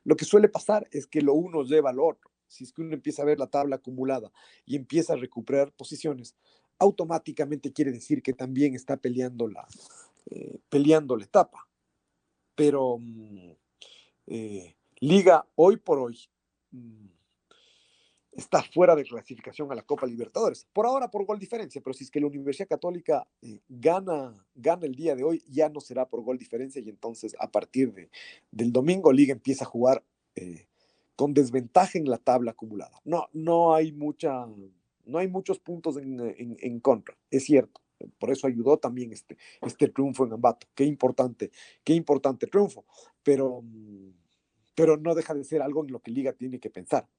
lo 0.03 0.15
que 0.15 0.25
suele 0.25 0.49
pasar 0.49 0.87
es 0.91 1.07
que 1.07 1.21
lo 1.21 1.33
uno 1.33 1.63
lleva 1.63 1.91
al 1.91 1.99
otro. 1.99 2.31
Si 2.47 2.63
es 2.63 2.73
que 2.73 2.81
uno 2.81 2.95
empieza 2.95 3.21
a 3.21 3.25
ver 3.25 3.37
la 3.37 3.47
tabla 3.47 3.75
acumulada 3.75 4.31
y 4.65 4.75
empieza 4.75 5.13
a 5.13 5.17
recuperar 5.17 5.71
posiciones, 5.73 6.35
automáticamente 6.79 7.73
quiere 7.73 7.91
decir 7.91 8.23
que 8.23 8.33
también 8.33 8.73
está 8.73 8.97
peleando 8.97 9.47
la, 9.47 9.67
eh, 10.29 10.59
peleando 10.69 11.15
la 11.15 11.25
etapa. 11.25 11.67
Pero 12.55 12.97
mm, 12.99 13.51
eh, 14.27 14.75
Liga 15.01 15.45
hoy 15.55 15.77
por 15.77 15.99
hoy 15.99 16.19
mm, 16.71 17.07
está 18.31 18.63
fuera 18.63 18.95
de 18.95 19.03
clasificación 19.03 19.71
a 19.71 19.75
la 19.75 19.83
Copa 19.83 20.07
Libertadores. 20.07 20.67
Por 20.73 20.85
ahora 20.85 21.11
por 21.11 21.25
gol 21.25 21.39
diferencia, 21.39 21.81
pero 21.81 21.93
si 21.93 22.05
es 22.05 22.11
que 22.11 22.19
la 22.19 22.27
Universidad 22.27 22.67
Católica 22.67 23.27
eh, 23.41 23.59
gana, 23.67 24.33
gana 24.55 24.85
el 24.85 24.95
día 24.95 25.15
de 25.15 25.23
hoy, 25.23 25.43
ya 25.47 25.69
no 25.69 25.81
será 25.81 26.07
por 26.07 26.23
gol 26.23 26.37
diferencia 26.37 26.81
y 26.81 26.89
entonces 26.89 27.35
a 27.39 27.51
partir 27.51 27.93
de, 27.93 28.09
del 28.51 28.71
domingo 28.71 29.11
Liga 29.11 29.33
empieza 29.33 29.65
a 29.65 29.67
jugar 29.67 30.03
con 31.17 31.33
desventaja 31.33 31.97
en 31.97 32.09
la 32.09 32.17
tabla 32.17 32.51
acumulada. 32.51 32.97
No, 33.03 33.27
no 33.33 33.73
hay 33.73 33.91
mucha, 33.91 34.47
no 35.09 35.17
hay 35.17 35.27
muchos 35.27 35.59
puntos 35.59 35.97
en, 35.97 36.19
en, 36.37 36.79
contra, 36.79 37.17
es 37.29 37.43
cierto. 37.45 37.81
Por 38.17 38.31
eso 38.31 38.47
ayudó 38.47 38.77
también 38.77 39.11
este, 39.11 39.37
este 39.61 39.89
triunfo 39.89 40.25
en 40.25 40.31
Ambato. 40.31 40.67
Qué 40.73 40.85
importante, 40.85 41.51
qué 41.83 41.93
importante 41.93 42.47
triunfo. 42.47 42.85
Pero, 43.23 43.61
pero 44.73 44.95
no 44.95 45.13
deja 45.15 45.33
de 45.33 45.43
ser 45.43 45.61
algo 45.61 45.83
en 45.83 45.91
lo 45.91 45.99
que 45.99 46.11
Liga 46.11 46.31
tiene 46.31 46.59
que 46.59 46.69
pensar 46.69 47.09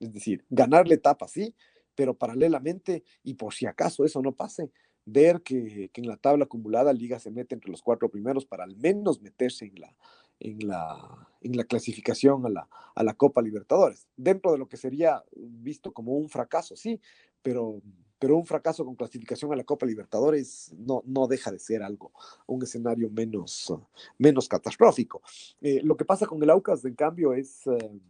es 0.00 0.12
decir, 0.12 0.44
ganar 0.48 0.88
la 0.88 0.94
etapa, 0.94 1.28
sí, 1.28 1.54
pero 1.94 2.14
paralelamente, 2.14 3.04
y 3.22 3.34
por 3.34 3.54
si 3.54 3.66
acaso 3.66 4.04
eso 4.04 4.22
no 4.22 4.32
pase, 4.32 4.72
ver 5.04 5.42
que, 5.42 5.90
en 5.94 6.06
la 6.06 6.16
tabla 6.16 6.44
acumulada 6.44 6.92
Liga 6.92 7.18
se 7.18 7.30
mete 7.30 7.54
entre 7.54 7.70
los 7.70 7.82
cuatro 7.82 8.08
primeros 8.08 8.46
para 8.46 8.64
al 8.64 8.76
menos 8.76 9.20
meterse 9.20 9.66
en 9.66 9.80
la, 9.80 9.96
en 10.40 10.66
la, 10.66 11.28
en 11.42 11.56
la 11.56 11.64
clasificación 11.64 12.46
a 12.46 12.48
la, 12.48 12.68
a 12.94 13.02
la 13.02 13.14
Copa 13.14 13.42
Libertadores. 13.42 14.08
Dentro 14.16 14.52
de 14.52 14.58
lo 14.58 14.68
que 14.68 14.78
sería 14.78 15.22
visto 15.36 15.92
como 15.92 16.12
un 16.12 16.28
fracaso, 16.28 16.76
sí, 16.76 17.00
pero, 17.42 17.80
pero 18.18 18.36
un 18.36 18.46
fracaso 18.46 18.84
con 18.84 18.94
clasificación 18.94 19.52
a 19.52 19.56
la 19.56 19.64
Copa 19.64 19.86
Libertadores 19.86 20.72
no, 20.76 21.02
no 21.06 21.26
deja 21.26 21.50
de 21.50 21.58
ser 21.58 21.82
algo, 21.82 22.12
un 22.46 22.62
escenario 22.62 23.10
menos, 23.10 23.72
menos 24.18 24.48
catastrófico. 24.48 25.22
Eh, 25.60 25.80
lo 25.82 25.96
que 25.96 26.04
pasa 26.04 26.26
con 26.26 26.42
el 26.42 26.50
Aucas, 26.50 26.84
en 26.84 26.94
cambio, 26.94 27.32
es... 27.32 27.66
Eh, 27.66 28.00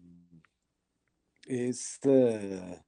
es, 1.50 1.98
eh, 2.04 2.78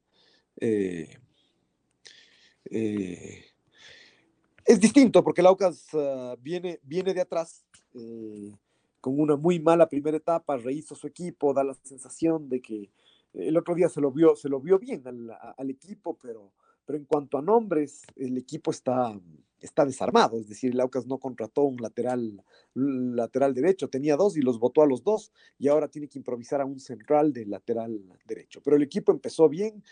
eh, 2.70 3.44
es 4.64 4.80
distinto 4.80 5.24
porque 5.24 5.40
el 5.40 5.48
Aucas 5.48 5.88
viene, 6.40 6.78
viene 6.84 7.12
de 7.12 7.22
atrás 7.22 7.64
con 9.00 9.18
una 9.18 9.36
muy 9.36 9.58
mala 9.58 9.88
primera 9.88 10.16
etapa, 10.16 10.56
rehizo 10.56 10.94
su 10.94 11.08
equipo, 11.08 11.52
da 11.52 11.64
la 11.64 11.74
sensación 11.82 12.48
de 12.48 12.62
que 12.62 12.90
el 13.34 13.56
otro 13.56 13.74
día 13.74 13.88
se 13.88 14.00
lo 14.00 14.12
vio, 14.12 14.36
se 14.36 14.48
lo 14.48 14.60
vio 14.60 14.78
bien 14.78 15.02
al, 15.06 15.70
equipo, 15.70 16.18
pero, 16.20 16.52
pero 16.84 16.98
en 16.98 17.04
cuanto 17.04 17.38
a 17.38 17.42
nombres, 17.42 18.02
el 18.16 18.36
equipo 18.36 18.70
está, 18.70 19.18
está 19.60 19.84
desarmado, 19.84 20.38
es 20.38 20.48
decir, 20.48 20.72
el 20.72 20.80
Aucas 20.80 21.06
no 21.06 21.18
contrató 21.18 21.62
un 21.62 21.76
lateral, 21.76 22.42
lateral 22.74 23.54
derecho, 23.54 23.88
tenía 23.88 24.16
dos 24.16 24.36
y 24.36 24.42
los 24.42 24.58
votó 24.58 24.82
a 24.82 24.86
los 24.86 25.02
dos 25.02 25.32
y 25.58 25.68
ahora 25.68 25.88
tiene 25.88 26.08
que 26.08 26.18
improvisar 26.18 26.60
a 26.60 26.66
un 26.66 26.80
central 26.80 27.32
de 27.32 27.46
lateral 27.46 28.02
derecho. 28.26 28.60
Pero 28.62 28.76
el 28.76 28.82
equipo 28.82 29.12
empezó 29.12 29.48
bien, 29.48 29.82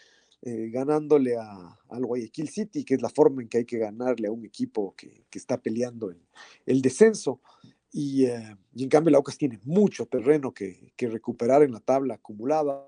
eh, 0.42 0.70
ganándole 0.70 1.36
a, 1.36 1.78
al 1.88 2.06
Guayaquil 2.06 2.48
City, 2.48 2.84
que 2.84 2.94
es 2.94 3.02
la 3.02 3.10
forma 3.10 3.42
en 3.42 3.48
que 3.48 3.58
hay 3.58 3.64
que 3.64 3.78
ganarle 3.78 4.28
a 4.28 4.32
un 4.32 4.44
equipo 4.44 4.94
que, 4.96 5.24
está 5.32 5.60
peleando 5.60 6.10
el, 6.10 6.18
el 6.66 6.82
descenso. 6.82 7.40
Y, 7.92 8.24
eh, 8.24 8.56
y, 8.74 8.84
en 8.84 8.88
cambio 8.88 9.10
el 9.10 9.16
Aucas 9.16 9.36
tiene 9.36 9.58
mucho 9.64 10.06
terreno 10.06 10.52
que, 10.52 10.92
que 10.96 11.08
recuperar 11.08 11.62
en 11.62 11.72
la 11.72 11.80
tabla 11.80 12.14
acumulada 12.14 12.86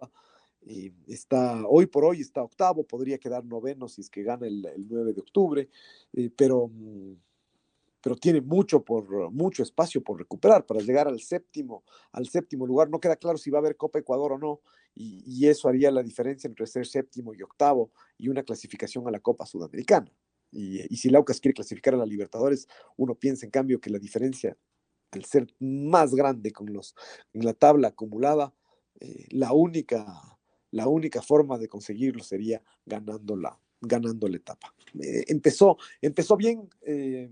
está, 1.06 1.66
hoy 1.66 1.86
por 1.86 2.04
hoy 2.04 2.20
está 2.20 2.42
octavo, 2.42 2.84
podría 2.84 3.18
quedar 3.18 3.44
noveno 3.44 3.88
si 3.88 4.00
es 4.00 4.10
que 4.10 4.22
gana 4.22 4.46
el, 4.46 4.66
9 4.88 5.12
de 5.12 5.20
octubre, 5.20 5.68
eh, 6.12 6.30
pero, 6.36 6.68
mm, 6.68 7.14
pero 8.00 8.16
tiene 8.16 8.40
mucho, 8.40 8.84
por, 8.84 9.30
mucho 9.30 9.62
espacio 9.62 10.02
por 10.02 10.18
recuperar 10.18 10.66
para 10.66 10.80
llegar 10.80 11.08
al 11.08 11.20
séptimo, 11.20 11.84
al 12.12 12.28
séptimo 12.28 12.66
lugar. 12.66 12.90
No 12.90 13.00
queda 13.00 13.16
claro 13.16 13.38
si 13.38 13.50
va 13.50 13.58
a 13.58 13.60
haber 13.60 13.76
Copa 13.76 13.98
Ecuador 13.98 14.32
o 14.32 14.38
no, 14.38 14.60
y, 14.94 15.46
eso 15.46 15.68
haría 15.68 15.90
la 15.90 16.02
diferencia 16.02 16.48
entre 16.48 16.66
ser 16.66 16.86
séptimo 16.86 17.32
y 17.34 17.42
octavo 17.42 17.90
y 18.18 18.28
una 18.28 18.42
clasificación 18.42 19.08
a 19.08 19.10
la 19.10 19.20
Copa 19.20 19.46
Sudamericana. 19.46 20.12
Y, 20.50 20.80
y 20.92 20.96
si 20.98 21.08
Laucas 21.08 21.40
quiere 21.40 21.54
clasificar 21.54 21.94
a 21.94 21.96
la 21.96 22.04
Libertadores, 22.04 22.68
uno 22.96 23.14
piensa 23.14 23.46
en 23.46 23.50
cambio 23.50 23.80
que 23.80 23.88
la 23.88 23.98
diferencia, 23.98 24.56
al 25.12 25.24
ser 25.24 25.46
más 25.60 26.14
grande 26.14 26.52
con 26.52 26.72
los, 26.72 26.94
en 27.32 27.44
la 27.46 27.54
tabla 27.54 27.88
acumulada, 27.88 28.54
eh, 29.00 29.26
la 29.30 29.52
única 29.52 30.32
la 30.72 30.88
única 30.88 31.22
forma 31.22 31.58
de 31.58 31.68
conseguirlo 31.68 32.24
sería 32.24 32.62
ganando 32.84 33.36
la, 33.36 33.56
ganando 33.80 34.26
la 34.26 34.36
etapa. 34.36 34.74
Eh, 35.00 35.24
empezó, 35.28 35.76
empezó 36.00 36.36
bien, 36.36 36.68
eh, 36.82 37.30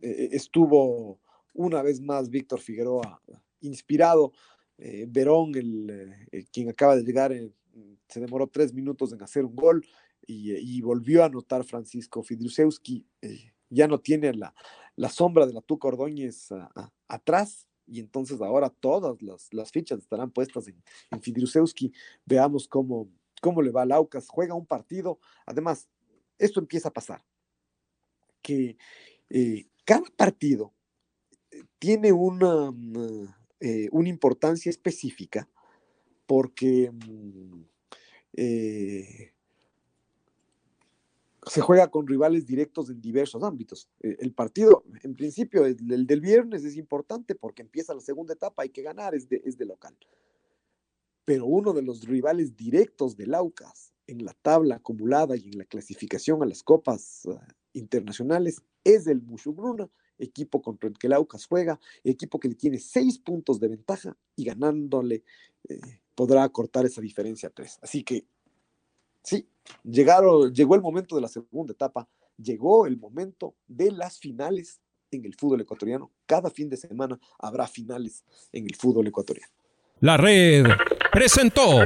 eh, 0.00 0.28
estuvo 0.32 1.20
una 1.54 1.82
vez 1.82 2.00
más 2.00 2.28
Víctor 2.28 2.60
Figueroa 2.60 3.22
inspirado. 3.60 4.32
Verón, 5.06 5.54
el, 5.54 6.12
quien 6.50 6.68
acaba 6.68 6.96
de 6.96 7.04
llegar, 7.04 7.32
se 8.08 8.20
demoró 8.20 8.48
tres 8.48 8.74
minutos 8.74 9.12
en 9.12 9.22
hacer 9.22 9.44
un 9.44 9.54
gol 9.54 9.86
y, 10.26 10.80
volvió 10.80 11.22
a 11.22 11.26
anotar 11.26 11.62
Francisco 11.62 12.20
Fidrusewski. 12.24 13.06
ya 13.70 13.86
no 13.86 14.00
tiene 14.00 14.32
la, 14.34 14.52
la, 14.96 15.08
sombra 15.08 15.46
de 15.46 15.52
la 15.52 15.60
Tuca 15.60 15.86
Ordóñez 15.86 16.48
atrás, 17.06 17.68
y 17.92 18.00
entonces 18.00 18.40
ahora 18.40 18.70
todas 18.70 19.18
las, 19.20 19.70
fichas 19.70 19.98
estarán 19.98 20.30
puestas 20.30 20.66
en, 20.66 20.82
en 21.10 21.20
Veamos 22.24 22.66
cómo, 22.66 23.10
cómo 23.42 23.60
le 23.60 23.70
va 23.70 23.82
al 23.82 23.92
Aucas. 23.92 24.28
Juega 24.28 24.54
un 24.54 24.64
partido. 24.64 25.18
Además, 25.44 25.90
esto 26.38 26.58
empieza 26.58 26.88
a 26.88 26.92
pasar. 26.92 27.22
Que 28.40 28.78
eh, 29.28 29.66
cada 29.84 30.04
partido 30.16 30.72
eh, 31.50 31.64
tiene 31.78 32.12
una, 32.12 32.70
una, 32.70 33.38
eh, 33.60 33.90
una 33.92 34.08
importancia 34.08 34.70
específica 34.70 35.46
porque 36.24 36.90
mm, 36.90 37.62
se 41.46 41.60
juega 41.60 41.90
con 41.90 42.06
rivales 42.06 42.46
directos 42.46 42.88
en 42.90 43.00
diversos 43.00 43.42
ámbitos. 43.42 43.88
Eh, 44.00 44.16
el 44.20 44.32
partido, 44.32 44.84
en 45.02 45.14
principio, 45.14 45.66
el, 45.66 46.06
del 46.06 46.20
viernes 46.20 46.64
es 46.64 46.76
importante 46.76 47.34
porque 47.34 47.62
empieza 47.62 47.94
la 47.94 48.00
segunda 48.00 48.34
etapa, 48.34 48.62
hay 48.62 48.70
que 48.70 48.82
ganar, 48.82 49.14
es 49.14 49.28
de, 49.28 49.42
es 49.44 49.58
de 49.58 49.66
local. 49.66 49.96
Pero 51.24 51.46
uno 51.46 51.72
de 51.72 51.82
los 51.82 52.04
rivales 52.04 52.56
directos 52.56 53.16
del 53.16 53.34
Aucas 53.34 53.92
en 54.06 54.24
la 54.24 54.34
tabla 54.34 54.76
acumulada 54.76 55.36
y 55.36 55.48
en 55.48 55.58
la 55.58 55.64
clasificación 55.64 56.42
a 56.42 56.46
las 56.46 56.62
copas 56.62 57.22
uh, 57.24 57.38
internacionales 57.72 58.62
es 58.84 59.06
el 59.06 59.22
Mushugruna, 59.22 59.88
equipo 60.18 60.60
contra 60.60 60.88
el 60.88 60.98
que 60.98 61.06
el 61.06 61.12
Aucas 61.12 61.46
juega, 61.46 61.80
equipo 62.04 62.38
que 62.38 62.48
le 62.48 62.54
tiene 62.54 62.78
seis 62.78 63.18
puntos 63.18 63.58
de 63.58 63.68
ventaja 63.68 64.16
y 64.36 64.44
ganándole 64.44 65.24
eh, 65.68 65.80
podrá 66.14 66.48
cortar 66.48 66.86
esa 66.86 67.00
diferencia 67.00 67.48
a 67.48 67.52
tres. 67.52 67.78
Así 67.82 68.02
que 68.02 68.26
Sí, 69.22 69.48
llegaron, 69.84 70.52
llegó 70.52 70.74
el 70.74 70.80
momento 70.80 71.16
de 71.16 71.22
la 71.22 71.28
segunda 71.28 71.72
etapa, 71.72 72.08
llegó 72.36 72.86
el 72.86 72.96
momento 72.98 73.54
de 73.66 73.90
las 73.92 74.18
finales 74.18 74.80
en 75.10 75.24
el 75.24 75.34
fútbol 75.34 75.60
ecuatoriano. 75.60 76.10
Cada 76.26 76.50
fin 76.50 76.68
de 76.68 76.76
semana 76.76 77.18
habrá 77.38 77.66
finales 77.66 78.24
en 78.52 78.64
el 78.64 78.74
fútbol 78.74 79.06
ecuatoriano. 79.06 79.52
La 80.00 80.16
red 80.16 80.66
presentó 81.12 81.80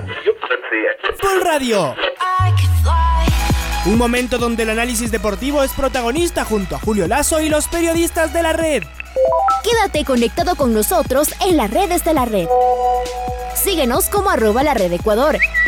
Full 1.19 1.43
Radio. 1.43 1.95
Un 3.87 3.99
momento 3.99 4.39
donde 4.39 4.65
el 4.65 4.71
análisis 4.71 5.13
deportivo 5.13 5.63
es 5.63 5.73
protagonista 5.73 6.45
junto 6.45 6.75
a 6.75 6.81
Julio 6.81 7.07
Lazo 7.07 7.41
y 7.41 7.49
los 7.49 7.69
periodistas 7.69 8.33
de 8.33 8.43
la 8.43 8.53
red. 8.53 8.83
Quédate 9.63 10.05
conectado 10.05 10.57
con 10.57 10.73
nosotros 10.73 11.29
en 11.47 11.57
las 11.57 11.71
redes 11.71 12.05
de 12.05 12.15
la 12.15 12.25
red. 12.25 12.49
Síguenos 13.55 14.09
como 14.09 14.31
arroba 14.31 14.63
la 14.63 14.75
red 14.75 14.93
Ecuador 14.93 15.39